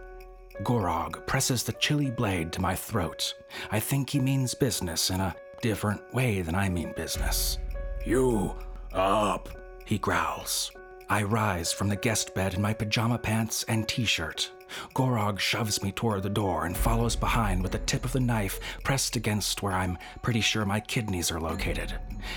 Gorog 0.62 1.24
presses 1.26 1.62
the 1.62 1.72
chilly 1.74 2.10
blade 2.10 2.52
to 2.52 2.60
my 2.60 2.74
throat. 2.74 3.34
I 3.70 3.78
think 3.78 4.10
he 4.10 4.18
means 4.18 4.54
business 4.54 5.10
in 5.10 5.20
a 5.20 5.36
different 5.62 6.02
way 6.12 6.42
than 6.42 6.54
I 6.54 6.68
mean 6.68 6.92
business. 6.96 7.58
You 8.04 8.54
up, 8.92 9.48
he 9.84 9.98
growls. 9.98 10.72
I 11.08 11.22
rise 11.22 11.72
from 11.72 11.88
the 11.88 11.96
guest 11.96 12.34
bed 12.34 12.54
in 12.54 12.62
my 12.62 12.72
pajama 12.72 13.18
pants 13.18 13.64
and 13.64 13.86
t 13.86 14.04
shirt. 14.04 14.50
Gorog 14.94 15.38
shoves 15.38 15.82
me 15.82 15.90
toward 15.92 16.22
the 16.22 16.30
door 16.30 16.64
and 16.64 16.76
follows 16.76 17.16
behind 17.16 17.62
with 17.62 17.72
the 17.72 17.78
tip 17.78 18.04
of 18.04 18.12
the 18.12 18.20
knife 18.20 18.60
pressed 18.84 19.16
against 19.16 19.62
where 19.62 19.72
I'm 19.72 19.98
pretty 20.22 20.40
sure 20.40 20.64
my 20.64 20.80
kidneys 20.80 21.30
are 21.30 21.40
located. 21.40 21.92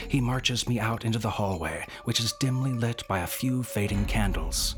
He 0.07 0.19
marches 0.19 0.67
me 0.67 0.79
out 0.79 1.05
into 1.05 1.19
the 1.19 1.29
hallway, 1.29 1.85
which 2.05 2.19
is 2.19 2.33
dimly 2.33 2.73
lit 2.73 3.03
by 3.07 3.19
a 3.19 3.27
few 3.27 3.61
fading 3.63 4.05
candles. 4.05 4.75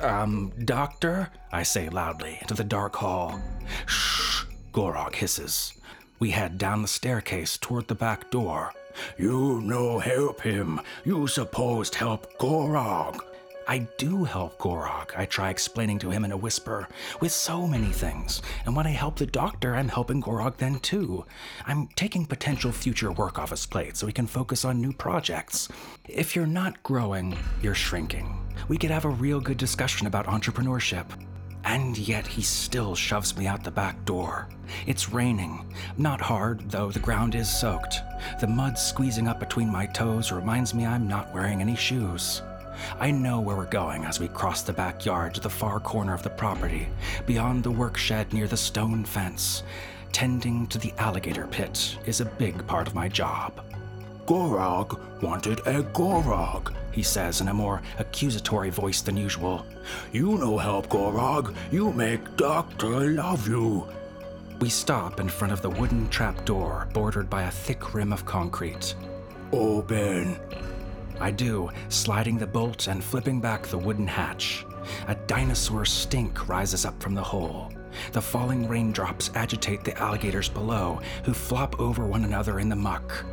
Um, 0.00 0.52
doctor? 0.64 1.30
I 1.52 1.62
say 1.62 1.88
loudly 1.88 2.38
into 2.40 2.54
the 2.54 2.64
dark 2.64 2.96
hall. 2.96 3.40
Shh, 3.86 4.44
Gorog 4.72 5.14
hisses. 5.14 5.74
We 6.18 6.30
head 6.32 6.58
down 6.58 6.82
the 6.82 6.88
staircase 6.88 7.56
toward 7.56 7.88
the 7.88 7.94
back 7.94 8.30
door. 8.30 8.72
You 9.16 9.60
no 9.62 9.98
help 9.98 10.40
him. 10.40 10.80
You 11.04 11.26
supposed 11.26 11.94
help 11.94 12.38
Gorog. 12.38 13.20
I 13.70 13.86
do 13.98 14.24
help 14.24 14.58
Gorog, 14.58 15.16
I 15.16 15.26
try 15.26 15.50
explaining 15.50 16.00
to 16.00 16.10
him 16.10 16.24
in 16.24 16.32
a 16.32 16.36
whisper, 16.36 16.88
with 17.20 17.30
so 17.30 17.68
many 17.68 17.92
things. 17.92 18.42
And 18.66 18.74
when 18.74 18.84
I 18.84 18.90
help 18.90 19.16
the 19.16 19.26
doctor, 19.26 19.76
I'm 19.76 19.88
helping 19.88 20.20
Gorog 20.20 20.56
then 20.56 20.80
too. 20.80 21.24
I'm 21.66 21.86
taking 21.94 22.26
potential 22.26 22.72
future 22.72 23.12
work 23.12 23.38
off 23.38 23.50
his 23.50 23.66
plate 23.66 23.96
so 23.96 24.08
he 24.08 24.12
can 24.12 24.26
focus 24.26 24.64
on 24.64 24.80
new 24.80 24.92
projects. 24.92 25.68
If 26.08 26.34
you're 26.34 26.46
not 26.46 26.82
growing, 26.82 27.36
you're 27.62 27.76
shrinking. 27.76 28.36
We 28.66 28.76
could 28.76 28.90
have 28.90 29.04
a 29.04 29.10
real 29.10 29.40
good 29.40 29.58
discussion 29.58 30.08
about 30.08 30.26
entrepreneurship. 30.26 31.06
And 31.64 31.96
yet 31.96 32.26
he 32.26 32.42
still 32.42 32.94
shoves 32.94 33.36
me 33.36 33.46
out 33.46 33.62
the 33.62 33.70
back 33.70 34.04
door. 34.04 34.48
It's 34.86 35.10
raining. 35.10 35.66
Not 35.98 36.20
hard, 36.20 36.70
though 36.70 36.90
the 36.90 36.98
ground 36.98 37.34
is 37.34 37.50
soaked. 37.50 38.00
The 38.40 38.46
mud 38.46 38.78
squeezing 38.78 39.28
up 39.28 39.40
between 39.40 39.70
my 39.70 39.86
toes 39.86 40.32
reminds 40.32 40.74
me 40.74 40.86
I'm 40.86 41.06
not 41.06 41.32
wearing 41.34 41.60
any 41.60 41.76
shoes. 41.76 42.42
I 42.98 43.10
know 43.10 43.40
where 43.40 43.56
we're 43.56 43.66
going 43.66 44.04
as 44.04 44.20
we 44.20 44.28
cross 44.28 44.62
the 44.62 44.72
backyard 44.72 45.34
to 45.34 45.40
the 45.40 45.50
far 45.50 45.80
corner 45.80 46.14
of 46.14 46.22
the 46.22 46.30
property, 46.30 46.88
beyond 47.26 47.62
the 47.62 47.70
work 47.70 47.96
shed 47.96 48.32
near 48.32 48.46
the 48.46 48.56
stone 48.56 49.04
fence. 49.04 49.62
Tending 50.12 50.66
to 50.68 50.78
the 50.78 50.92
alligator 50.98 51.46
pit 51.46 51.98
is 52.06 52.20
a 52.20 52.24
big 52.24 52.66
part 52.66 52.88
of 52.88 52.94
my 52.94 53.08
job. 53.08 53.52
Gorog 54.30 54.96
wanted 55.22 55.58
a 55.66 55.82
Gorog, 55.82 56.72
he 56.92 57.02
says 57.02 57.40
in 57.40 57.48
a 57.48 57.52
more 57.52 57.82
accusatory 57.98 58.70
voice 58.70 59.00
than 59.00 59.16
usual. 59.16 59.66
You 60.12 60.38
no 60.38 60.56
help, 60.56 60.88
Gorog. 60.88 61.52
You 61.72 61.92
make 61.92 62.36
Doctor 62.36 63.10
love 63.10 63.48
you. 63.48 63.88
We 64.60 64.68
stop 64.68 65.18
in 65.18 65.28
front 65.28 65.52
of 65.52 65.62
the 65.62 65.70
wooden 65.70 66.08
trapdoor 66.10 66.86
bordered 66.92 67.28
by 67.28 67.42
a 67.42 67.50
thick 67.50 67.92
rim 67.92 68.12
of 68.12 68.24
concrete. 68.24 68.94
Open. 69.50 70.38
I 71.18 71.32
do, 71.32 71.68
sliding 71.88 72.38
the 72.38 72.46
bolt 72.46 72.86
and 72.86 73.02
flipping 73.02 73.40
back 73.40 73.66
the 73.66 73.78
wooden 73.78 74.06
hatch. 74.06 74.64
A 75.08 75.16
dinosaur 75.26 75.84
stink 75.84 76.48
rises 76.48 76.84
up 76.84 77.02
from 77.02 77.16
the 77.16 77.22
hole. 77.22 77.72
The 78.12 78.22
falling 78.22 78.68
raindrops 78.68 79.32
agitate 79.34 79.82
the 79.82 79.98
alligators 79.98 80.48
below, 80.48 81.00
who 81.24 81.34
flop 81.34 81.80
over 81.80 82.06
one 82.06 82.22
another 82.22 82.60
in 82.60 82.68
the 82.68 82.76
muck. 82.76 83.24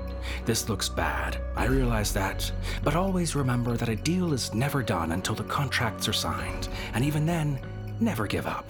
This 0.46 0.70
looks 0.70 0.90
bad, 0.90 1.42
I 1.56 1.66
realize 1.66 2.14
that, 2.14 2.52
but 2.84 2.96
always 2.96 3.36
remember 3.36 3.78
that 3.78 3.90
a 3.90 3.96
deal 3.96 4.34
is 4.34 4.54
never 4.54 4.84
done 4.84 5.12
until 5.12 5.36
the 5.36 5.44
contracts 5.44 6.08
are 6.08 6.14
signed, 6.14 6.70
and 6.94 7.04
even 7.04 7.26
then, 7.26 7.60
never 8.00 8.28
give 8.28 8.48
up. 8.48 8.70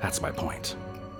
That's 0.00 0.20
my 0.22 0.30
point. 0.30 0.76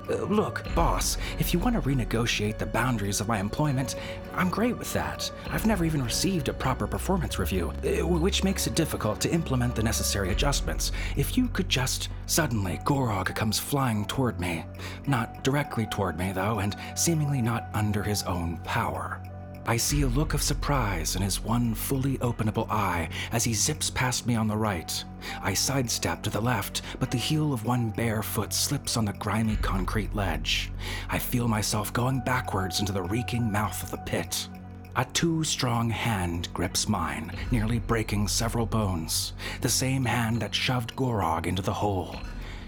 Uh, 0.09 0.17
look, 0.25 0.63
boss, 0.75 1.17
if 1.39 1.55
you 1.55 1.59
want 1.59 1.75
to 1.75 1.81
renegotiate 1.81 2.59
the 2.59 2.67
boundaries 2.67 3.21
of 3.21 3.29
my 3.29 3.39
employment, 3.39 3.97
I'm 4.35 4.51
great 4.51 4.77
with 4.77 4.93
that. 4.93 5.31
I've 5.51 5.67
never 5.67 5.85
even 5.85 6.05
received 6.05 6.49
a 6.49 6.53
proper 6.53 6.87
performance 6.87 7.39
review, 7.39 7.73
uh, 7.85 8.07
which 8.07 8.45
makes 8.45 8.67
it 8.67 8.75
difficult 8.75 9.21
to 9.23 9.33
implement 9.33 9.75
the 9.75 9.83
necessary 9.83 10.31
adjustments. 10.31 10.93
If 11.17 11.37
you 11.37 11.49
could 11.49 11.69
just. 11.69 12.11
Suddenly, 12.27 12.81
Gorog 12.85 13.35
comes 13.35 13.59
flying 13.59 14.05
toward 14.07 14.41
me. 14.41 14.65
Not 15.07 15.43
directly 15.45 15.87
toward 15.87 16.19
me, 16.19 16.33
though, 16.33 16.59
and 16.59 16.77
seemingly 16.95 17.41
not 17.41 17.69
under 17.75 18.03
his 18.03 18.23
own 18.25 18.59
power. 18.65 19.21
I 19.67 19.79
see 19.79 20.03
a 20.03 20.07
look 20.07 20.35
of 20.35 20.43
surprise 20.43 21.17
in 21.17 21.23
his 21.23 21.43
one 21.43 21.75
fully 21.75 22.19
openable 22.19 22.69
eye 22.71 23.09
as 23.33 23.45
he 23.45 23.55
zips 23.55 23.89
past 23.89 24.27
me 24.27 24.37
on 24.37 24.47
the 24.47 24.57
right. 24.57 25.03
I 25.43 25.55
sidestep 25.55 26.23
to 26.25 26.31
the 26.31 26.41
left, 26.41 26.83
but 27.01 27.11
the 27.11 27.17
heel 27.17 27.55
of 27.55 27.65
one 27.65 27.89
bare 27.89 28.23
foot 28.23 28.53
slips 28.53 28.99
on 28.99 29.07
the 29.07 29.15
grimy 29.15 29.57
concrete 29.57 30.15
ledge. 30.15 30.71
I 31.09 31.19
feel 31.19 31.49
myself 31.49 31.95
going 31.95 32.21
backwards 32.21 32.81
into 32.81 32.93
the 32.93 33.03
reeking 33.03 33.51
mouth 33.51 33.83
of 33.83 33.91
the 33.91 33.97
pit. 33.97 34.49
A 34.97 35.05
too 35.07 35.43
strong 35.45 35.89
hand 35.89 36.53
grips 36.53 36.87
mine, 36.87 37.33
nearly 37.51 37.79
breaking 37.79 38.29
several 38.29 38.67
bones. 38.67 39.33
The 39.63 39.69
same 39.71 40.05
hand 40.05 40.43
that 40.43 40.55
shoved 40.55 40.95
Gorog 40.95 41.47
into 41.47 41.63
the 41.63 41.73
hole. 41.73 42.17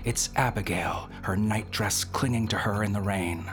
It's 0.05 0.31
Abigail, 0.35 1.11
her 1.23 1.37
nightdress 1.37 2.05
clinging 2.05 2.49
to 2.49 2.57
her 2.57 2.83
in 2.85 2.93
the 2.93 3.03
rain. 3.03 3.45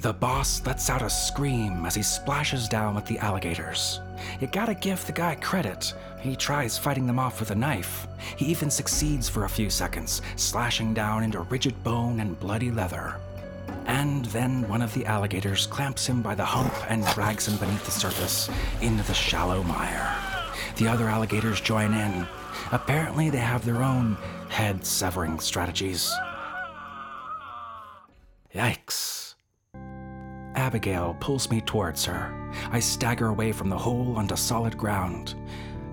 The 0.00 0.14
boss 0.14 0.64
lets 0.64 0.88
out 0.88 1.02
a 1.02 1.10
scream 1.10 1.84
as 1.84 1.94
he 1.94 2.02
splashes 2.02 2.68
down 2.68 2.94
with 2.94 3.04
the 3.04 3.18
alligators. 3.18 4.00
You 4.40 4.46
gotta 4.46 4.72
give 4.72 5.04
the 5.04 5.12
guy 5.12 5.34
credit. 5.34 5.92
He 6.20 6.34
tries 6.36 6.78
fighting 6.78 7.06
them 7.06 7.18
off 7.18 7.38
with 7.38 7.50
a 7.50 7.54
knife. 7.54 8.06
He 8.38 8.46
even 8.46 8.70
succeeds 8.70 9.28
for 9.28 9.44
a 9.44 9.48
few 9.48 9.68
seconds, 9.68 10.22
slashing 10.36 10.94
down 10.94 11.22
into 11.22 11.42
rigid 11.42 11.84
bone 11.84 12.20
and 12.20 12.40
bloody 12.40 12.70
leather. 12.70 13.16
And 13.84 14.24
then 14.26 14.66
one 14.68 14.80
of 14.80 14.94
the 14.94 15.04
alligators 15.04 15.66
clamps 15.66 16.06
him 16.06 16.22
by 16.22 16.34
the 16.34 16.46
hump 16.46 16.72
and 16.90 17.04
drags 17.08 17.46
him 17.46 17.58
beneath 17.58 17.84
the 17.84 17.90
surface 17.90 18.48
into 18.80 19.02
the 19.02 19.12
shallow 19.12 19.62
mire. 19.62 20.16
The 20.76 20.88
other 20.88 21.10
alligators 21.10 21.60
join 21.60 21.92
in. 21.92 22.26
Apparently, 22.72 23.28
they 23.28 23.38
have 23.38 23.66
their 23.66 23.82
own 23.82 24.16
head 24.48 24.86
severing 24.86 25.40
strategies. 25.40 26.10
Yikes. 28.54 29.19
Abigail 30.54 31.16
pulls 31.20 31.50
me 31.50 31.60
towards 31.60 32.04
her. 32.04 32.52
I 32.70 32.80
stagger 32.80 33.28
away 33.28 33.52
from 33.52 33.68
the 33.68 33.78
hole 33.78 34.16
onto 34.16 34.36
solid 34.36 34.76
ground. 34.76 35.34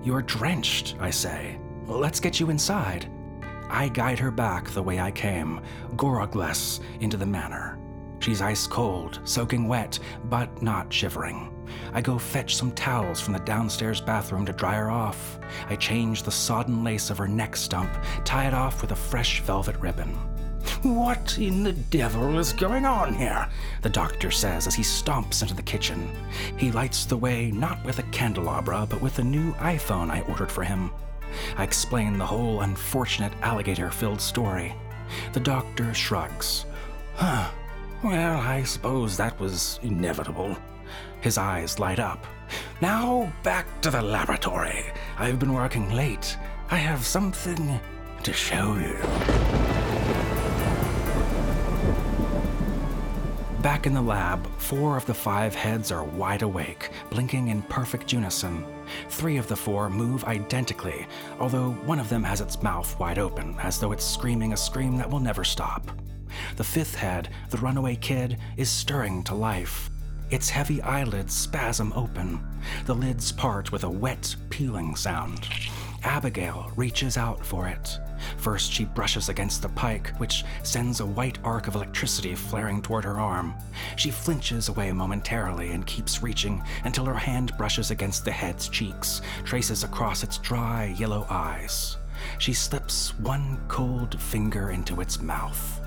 You're 0.02 0.22
drenched, 0.22 0.96
I 1.00 1.10
say. 1.10 1.58
Let's 1.86 2.20
get 2.20 2.40
you 2.40 2.50
inside. 2.50 3.10
I 3.70 3.88
guide 3.88 4.18
her 4.18 4.30
back 4.30 4.68
the 4.70 4.82
way 4.82 4.98
I 4.98 5.10
came, 5.10 5.60
Gorogless, 5.96 6.80
into 7.00 7.16
the 7.16 7.26
manor. 7.26 7.78
She's 8.20 8.42
ice 8.42 8.66
cold, 8.66 9.20
soaking 9.24 9.68
wet, 9.68 9.98
but 10.24 10.62
not 10.62 10.92
shivering. 10.92 11.54
I 11.92 12.00
go 12.00 12.18
fetch 12.18 12.56
some 12.56 12.72
towels 12.72 13.20
from 13.20 13.34
the 13.34 13.40
downstairs 13.40 14.00
bathroom 14.00 14.44
to 14.46 14.52
dry 14.52 14.74
her 14.74 14.90
off. 14.90 15.38
I 15.68 15.76
change 15.76 16.22
the 16.22 16.30
sodden 16.30 16.82
lace 16.82 17.10
of 17.10 17.18
her 17.18 17.28
neck 17.28 17.56
stump, 17.56 17.90
tie 18.24 18.46
it 18.46 18.54
off 18.54 18.80
with 18.80 18.92
a 18.92 18.96
fresh 18.96 19.40
velvet 19.42 19.76
ribbon. 19.76 20.18
What 20.82 21.38
in 21.38 21.62
the 21.62 21.72
devil 21.72 22.38
is 22.38 22.52
going 22.52 22.84
on 22.84 23.14
here? 23.14 23.48
The 23.82 23.90
doctor 23.90 24.30
says 24.30 24.66
as 24.66 24.74
he 24.74 24.82
stomps 24.82 25.42
into 25.42 25.54
the 25.54 25.62
kitchen. 25.62 26.10
He 26.56 26.70
lights 26.72 27.04
the 27.04 27.16
way 27.16 27.50
not 27.50 27.84
with 27.84 27.98
a 27.98 28.04
candelabra, 28.04 28.86
but 28.88 29.00
with 29.00 29.18
a 29.18 29.24
new 29.24 29.52
iPhone 29.54 30.10
I 30.10 30.22
ordered 30.22 30.52
for 30.52 30.62
him. 30.62 30.90
I 31.56 31.64
explain 31.64 32.18
the 32.18 32.26
whole 32.26 32.62
unfortunate 32.62 33.32
alligator 33.42 33.90
filled 33.90 34.20
story. 34.20 34.74
The 35.32 35.40
doctor 35.40 35.92
shrugs. 35.94 36.64
Huh. 37.14 37.50
Well, 38.02 38.38
I 38.38 38.62
suppose 38.62 39.16
that 39.16 39.38
was 39.40 39.80
inevitable. 39.82 40.56
His 41.20 41.38
eyes 41.38 41.78
light 41.78 41.98
up. 41.98 42.24
Now 42.80 43.32
back 43.42 43.80
to 43.82 43.90
the 43.90 44.02
laboratory. 44.02 44.84
I've 45.18 45.38
been 45.38 45.52
working 45.52 45.92
late. 45.92 46.36
I 46.70 46.76
have 46.76 47.04
something 47.04 47.80
to 48.22 48.32
show 48.32 48.76
you. 48.76 49.57
Back 53.62 53.86
in 53.86 53.94
the 53.94 54.00
lab, 54.00 54.46
four 54.58 54.96
of 54.96 55.04
the 55.04 55.14
five 55.14 55.52
heads 55.52 55.90
are 55.90 56.04
wide 56.04 56.42
awake, 56.42 56.90
blinking 57.10 57.48
in 57.48 57.62
perfect 57.62 58.12
unison. 58.12 58.64
Three 59.08 59.36
of 59.36 59.48
the 59.48 59.56
four 59.56 59.90
move 59.90 60.22
identically, 60.24 61.08
although 61.40 61.70
one 61.70 61.98
of 61.98 62.08
them 62.08 62.22
has 62.22 62.40
its 62.40 62.62
mouth 62.62 62.96
wide 63.00 63.18
open, 63.18 63.56
as 63.58 63.80
though 63.80 63.90
it's 63.90 64.04
screaming 64.04 64.52
a 64.52 64.56
scream 64.56 64.96
that 64.98 65.10
will 65.10 65.18
never 65.18 65.42
stop. 65.42 65.90
The 66.54 66.62
fifth 66.62 66.94
head, 66.94 67.30
the 67.50 67.58
runaway 67.58 67.96
kid, 67.96 68.38
is 68.56 68.70
stirring 68.70 69.24
to 69.24 69.34
life. 69.34 69.90
Its 70.30 70.48
heavy 70.48 70.80
eyelids 70.82 71.34
spasm 71.34 71.92
open. 71.96 72.40
The 72.86 72.94
lids 72.94 73.32
part 73.32 73.72
with 73.72 73.82
a 73.82 73.90
wet, 73.90 74.36
peeling 74.50 74.94
sound. 74.94 75.48
Abigail 76.04 76.70
reaches 76.76 77.16
out 77.16 77.44
for 77.44 77.66
it. 77.68 77.98
First, 78.36 78.72
she 78.72 78.84
brushes 78.84 79.28
against 79.28 79.62
the 79.62 79.68
pike, 79.70 80.10
which 80.18 80.44
sends 80.62 81.00
a 81.00 81.06
white 81.06 81.38
arc 81.44 81.68
of 81.68 81.74
electricity 81.74 82.34
flaring 82.34 82.82
toward 82.82 83.04
her 83.04 83.18
arm. 83.18 83.54
She 83.96 84.10
flinches 84.10 84.68
away 84.68 84.92
momentarily 84.92 85.70
and 85.70 85.86
keeps 85.86 86.22
reaching 86.22 86.62
until 86.84 87.04
her 87.04 87.14
hand 87.14 87.56
brushes 87.56 87.90
against 87.90 88.24
the 88.24 88.30
head's 88.30 88.68
cheeks, 88.68 89.22
traces 89.44 89.84
across 89.84 90.22
its 90.22 90.38
dry, 90.38 90.94
yellow 90.98 91.26
eyes. 91.30 91.96
She 92.38 92.52
slips 92.52 93.18
one 93.18 93.58
cold 93.68 94.20
finger 94.20 94.70
into 94.70 95.00
its 95.00 95.20
mouth. 95.20 95.80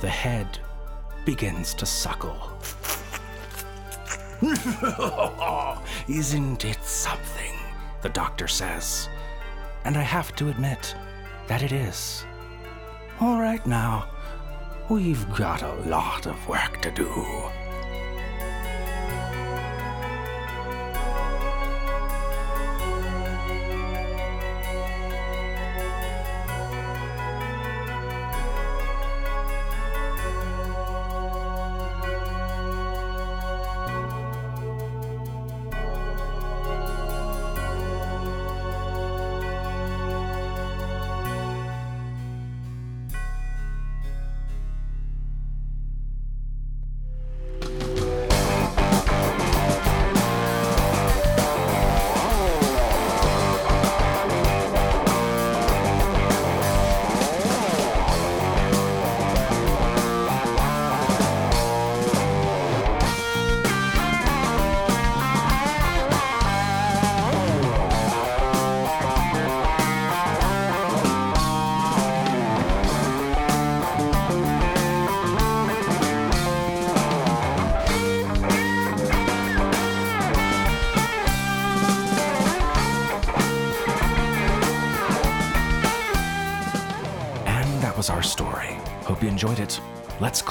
The 0.00 0.08
head 0.08 0.58
begins 1.24 1.74
to 1.74 1.86
suckle. 1.86 2.38
Isn't 6.08 6.64
it 6.64 6.82
something? 6.82 7.52
The 8.00 8.08
doctor 8.08 8.48
says. 8.48 9.10
And 9.84 9.96
I 9.96 10.02
have 10.02 10.34
to 10.36 10.48
admit 10.48 10.94
that 11.48 11.62
it 11.62 11.72
is. 11.72 12.24
All 13.20 13.40
right, 13.40 13.64
now, 13.66 14.08
we've 14.88 15.28
got 15.34 15.62
a 15.62 15.74
lot 15.88 16.26
of 16.26 16.48
work 16.48 16.80
to 16.82 16.90
do. 16.90 17.10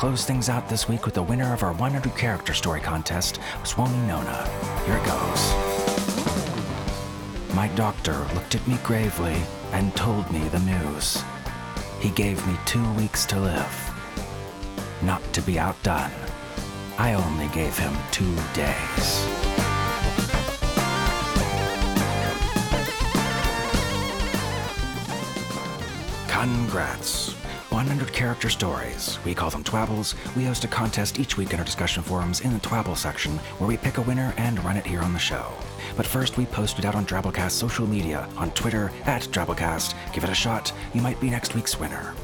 Close 0.10 0.26
things 0.26 0.50
out 0.50 0.67
this 0.67 0.89
week 0.89 1.06
with 1.06 1.13
the 1.13 1.22
winner 1.22 1.54
of 1.54 1.62
our 1.62 1.72
100 1.74 2.17
character 2.17 2.52
story 2.52 2.82
contest, 2.82 3.39
Swami 3.63 3.95
Nona. 4.08 4.50
Here 4.88 4.98
it 4.98 5.06
goes. 5.06 5.54
My 7.54 7.67
doctor 7.76 8.17
looked 8.34 8.56
at 8.56 8.67
me 8.67 8.80
gravely 8.84 9.39
and 9.72 9.95
told 9.95 10.28
me 10.32 10.39
the 10.48 10.62
news. 10.62 11.24
He 12.00 12.10
gave 12.10 12.43
me 12.48 12.58
two 12.65 12.84
weeks 12.93 13.24
to 13.28 13.39
live. 13.39 13.93
Not 15.04 15.22
to 15.34 15.43
be 15.43 15.60
outdone, 15.60 16.10
I 16.98 17.13
only 17.13 17.48
gave 17.50 17.78
him 17.78 17.95
two 18.10 18.36
days. 18.56 19.28
Congrats. 26.28 27.36
100 27.69 28.12
character 28.12 28.49
stories. 28.49 29.19
We 29.23 29.36
call 29.36 29.51
them 29.51 29.63
Twabbles. 29.63 30.15
We 30.36 30.43
host 30.43 30.63
a 30.63 30.67
contest 30.67 31.19
each 31.19 31.38
week 31.38 31.53
in 31.53 31.60
our 31.60 31.65
discussion 31.65 32.01
forums 32.01 32.41
in 32.41 32.51
the 32.51 32.60
Twabble 32.60 32.97
section 32.97 33.38
where 33.60 33.67
we 33.67 33.77
pick 33.77 33.97
a 33.97 34.01
winner 34.01 34.34
and 34.38 34.63
run 34.63 34.75
it 34.75 34.86
here 34.86 35.01
on 35.01 35.13
the 35.13 35.19
show. 35.19 35.53
But 35.95 36.08
first, 36.08 36.38
we 36.38 36.47
post 36.47 36.79
it 36.79 36.86
out 36.86 36.95
on 36.95 37.05
Drabblecast 37.05 37.51
social 37.51 37.86
media 37.86 38.27
on 38.38 38.51
Twitter 38.51 38.91
at 39.05 39.21
Drabblecast. 39.23 39.93
Give 40.13 40.23
it 40.23 40.32
a 40.32 40.36
shot. 40.36 40.73
You 40.95 41.01
might 41.01 41.19
be 41.21 41.29
next 41.29 41.53
week's 41.53 41.79
winner. 41.79 42.15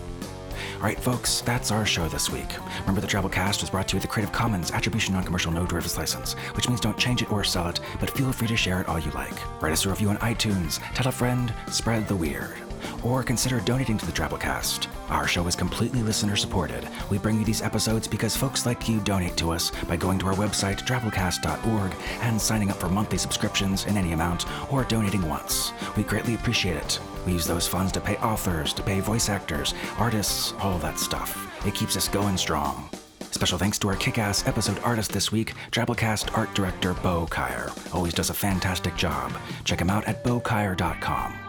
All 0.75 0.81
right, 0.81 0.99
folks, 0.99 1.41
that's 1.41 1.71
our 1.71 1.85
show 1.85 2.07
this 2.07 2.31
week. 2.31 2.49
Remember, 2.81 3.01
the 3.01 3.07
Drabblecast 3.07 3.61
was 3.61 3.69
brought 3.69 3.87
to 3.89 3.93
you 3.93 3.97
with 3.97 4.03
the 4.03 4.07
Creative 4.07 4.33
Commons 4.33 4.71
Attribution 4.71 5.13
Non-Commercial 5.13 5.51
No 5.51 5.65
Derivatives 5.65 5.97
License, 5.97 6.33
which 6.55 6.67
means 6.67 6.81
don't 6.81 6.97
change 6.97 7.21
it 7.21 7.31
or 7.31 7.43
sell 7.43 7.67
it, 7.67 7.79
but 7.99 8.09
feel 8.09 8.31
free 8.31 8.47
to 8.47 8.57
share 8.57 8.81
it 8.81 8.87
all 8.87 8.99
you 8.99 9.11
like. 9.11 9.33
Write 9.61 9.73
us 9.73 9.85
a 9.85 9.89
review 9.89 10.09
on 10.09 10.17
iTunes, 10.17 10.79
tell 10.93 11.07
a 11.07 11.11
friend, 11.11 11.53
spread 11.69 12.07
the 12.07 12.15
weird 12.15 12.55
or 13.03 13.23
consider 13.23 13.59
donating 13.61 13.97
to 13.97 14.05
the 14.05 14.11
Drabblecast. 14.11 14.87
Our 15.09 15.27
show 15.27 15.45
is 15.47 15.55
completely 15.55 16.01
listener 16.01 16.35
supported. 16.35 16.87
We 17.09 17.17
bring 17.17 17.37
you 17.39 17.45
these 17.45 17.61
episodes 17.61 18.07
because 18.07 18.35
folks 18.35 18.65
like 18.65 18.89
you 18.89 18.99
donate 19.01 19.37
to 19.37 19.51
us 19.51 19.71
by 19.87 19.97
going 19.97 20.19
to 20.19 20.27
our 20.27 20.33
website, 20.33 20.85
drabblecast.org, 20.85 21.95
and 22.21 22.41
signing 22.41 22.71
up 22.71 22.77
for 22.77 22.89
monthly 22.89 23.17
subscriptions 23.17 23.85
in 23.85 23.97
any 23.97 24.13
amount 24.13 24.45
or 24.71 24.83
donating 24.83 25.27
once. 25.27 25.73
We 25.95 26.03
greatly 26.03 26.35
appreciate 26.35 26.77
it. 26.77 26.99
We 27.25 27.33
use 27.33 27.45
those 27.45 27.67
funds 27.67 27.91
to 27.93 28.01
pay 28.01 28.17
authors, 28.17 28.73
to 28.73 28.83
pay 28.83 28.99
voice 28.99 29.29
actors, 29.29 29.73
artists, 29.97 30.53
all 30.59 30.79
that 30.79 30.99
stuff. 30.99 31.51
It 31.65 31.75
keeps 31.75 31.95
us 31.97 32.07
going 32.07 32.37
strong. 32.37 32.89
Special 33.31 33.57
thanks 33.57 33.77
to 33.79 33.89
our 33.89 33.95
kick 33.97 34.17
ass 34.17 34.47
episode 34.47 34.79
artist 34.79 35.11
this 35.11 35.31
week, 35.31 35.53
Drabblecast 35.71 36.37
art 36.37 36.53
director 36.53 36.93
Bo 36.95 37.27
Kaier. 37.29 37.93
Always 37.93 38.13
does 38.13 38.29
a 38.29 38.33
fantastic 38.33 38.95
job. 38.95 39.33
Check 39.65 39.81
him 39.81 39.89
out 39.89 40.05
at 40.05 40.23
bokaier.com. 40.23 41.44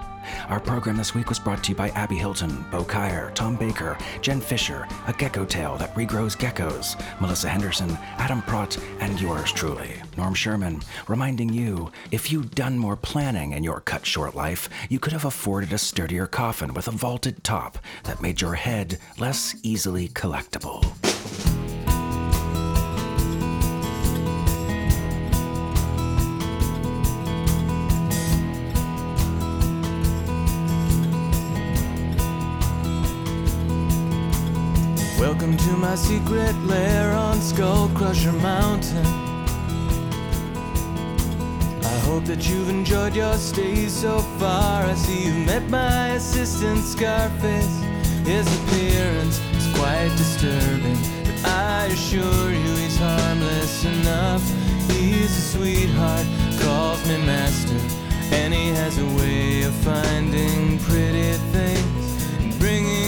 Our 0.49 0.61
program 0.61 0.97
this 0.97 1.15
week 1.15 1.29
was 1.29 1.39
brought 1.39 1.63
to 1.65 1.71
you 1.71 1.75
by 1.77 1.91
Abby 1.91 2.17
Hilton, 2.17 2.65
Bo 2.71 2.85
Kaier, 2.85 3.35
Tom 3.35 3.57
Baker, 3.57 3.97
Jen 4.21 4.41
Fisher, 4.41 4.87
A 5.07 5.13
Gecko 5.13 5.45
Tale 5.45 5.77
That 5.77 5.95
Regrows 5.95 6.37
Geckos, 6.37 7.01
Melissa 7.21 7.49
Henderson, 7.49 7.97
Adam 8.19 8.43
Prott, 8.43 8.79
and 9.01 9.21
yours 9.21 9.53
truly, 9.53 9.95
Norm 10.17 10.35
Sherman, 10.35 10.83
reminding 11.09 11.53
you 11.53 11.91
if 12.11 12.31
you'd 12.31 12.55
done 12.55 12.79
more 12.79 12.97
planning 12.97 13.53
in 13.53 13.65
your 13.65 13.81
cut 13.81 14.07
short 14.07 14.35
life, 14.35 14.69
you 14.89 14.99
could 14.99 15.13
have 15.13 15.25
afforded 15.25 15.73
a 15.73 15.79
sturdier 15.79 16.27
coffin 16.27 16.75
with 16.75 16.89
a 16.89 16.93
vaulted 16.93 17.43
top 17.45 17.79
that 18.05 18.23
made 18.23 18.41
your 18.41 18.55
head 18.55 18.99
less 19.19 19.55
easily 19.63 20.09
collectible. 20.09 21.16
Welcome 35.47 35.65
to 35.69 35.77
my 35.77 35.95
secret 35.95 36.57
lair 36.65 37.13
on 37.13 37.41
Skull 37.41 37.89
Crusher 37.95 38.33
Mountain. 38.33 39.07
I 41.85 41.99
hope 42.09 42.25
that 42.25 42.49
you've 42.49 42.69
enjoyed 42.69 43.15
your 43.15 43.35
stay 43.35 43.87
so 43.87 44.19
far. 44.41 44.83
I 44.83 44.95
see 44.95 45.27
you've 45.27 45.47
met 45.47 45.63
my 45.71 46.09
assistant 46.19 46.81
Scarface. 46.81 47.79
His 48.25 48.45
appearance 48.59 49.39
is 49.55 49.69
quite 49.79 50.11
disturbing, 50.17 50.99
but 51.23 51.49
I 51.49 51.91
assure 51.93 52.51
you 52.51 52.71
he's 52.83 52.99
harmless 52.99 53.85
enough. 53.85 54.43
He's 54.91 55.31
a 55.31 55.43
sweetheart, 55.53 56.27
calls 56.59 57.07
me 57.07 57.19
master, 57.19 57.79
and 58.33 58.53
he 58.53 58.71
has 58.71 58.99
a 58.99 59.07
way 59.15 59.63
of 59.63 59.75
finding 59.75 60.81
pretty 60.81 61.35
things 61.55 62.25
and 62.41 62.59
bringing 62.59 63.06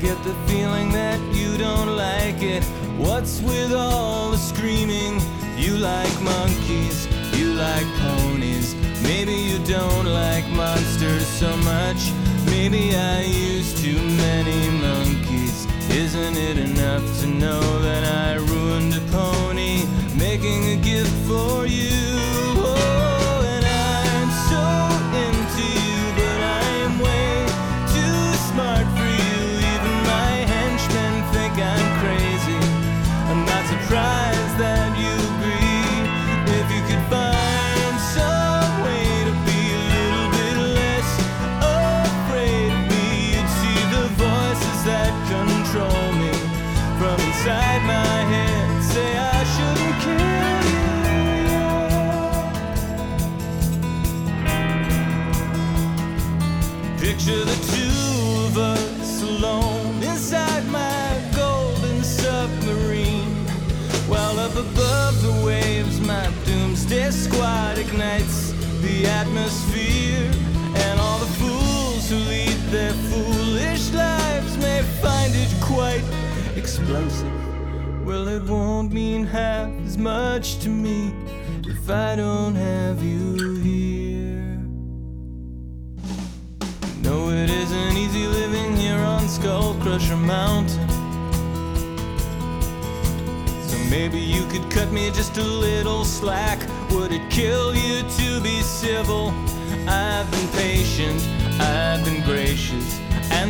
get 0.00 0.22
the 0.24 0.34
feeling 0.48 0.90
that 0.92 1.20
you 1.34 1.58
don't 1.58 1.94
like 1.94 2.42
it. 2.42 2.64
What's 2.96 3.42
with 3.42 3.72
all 3.74 4.30
the 4.30 4.38
screaming? 4.38 5.20
You 5.58 5.76
like 5.76 6.14
monkeys, 6.22 7.06
you 7.36 7.52
like 7.52 7.86
ponies. 8.00 8.74
Maybe 9.02 9.34
you 9.34 9.58
don't 9.66 10.06
like 10.06 10.48
monsters 10.48 11.26
so 11.26 11.54
much. 11.58 12.12
Maybe 12.46 12.96
I 12.96 13.22
used 13.22 13.76
too 13.84 14.00
many 14.26 14.70
monkeys. 14.70 15.66
Isn't 15.90 16.36
it 16.36 16.56
enough 16.56 17.04
to 17.20 17.26
know 17.26 17.60
that 17.80 18.04
I 18.04 18.36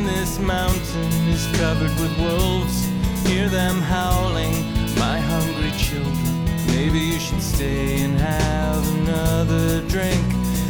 And 0.01 0.09
this 0.09 0.38
mountain 0.38 1.12
is 1.28 1.46
covered 1.59 1.94
with 2.01 2.18
wolves. 2.18 2.88
Hear 3.26 3.51
them 3.51 3.82
howling, 3.82 4.55
my 4.98 5.20
hungry 5.20 5.72
children. 5.72 6.44
Maybe 6.68 6.98
you 6.98 7.18
should 7.18 7.42
stay 7.42 8.01
and 8.01 8.18
have 8.18 8.82
another 9.01 9.82
drink 9.88 10.24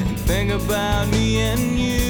and 0.04 0.18
think 0.18 0.50
about 0.50 1.06
me 1.12 1.38
and 1.42 1.78
you. 1.78 2.09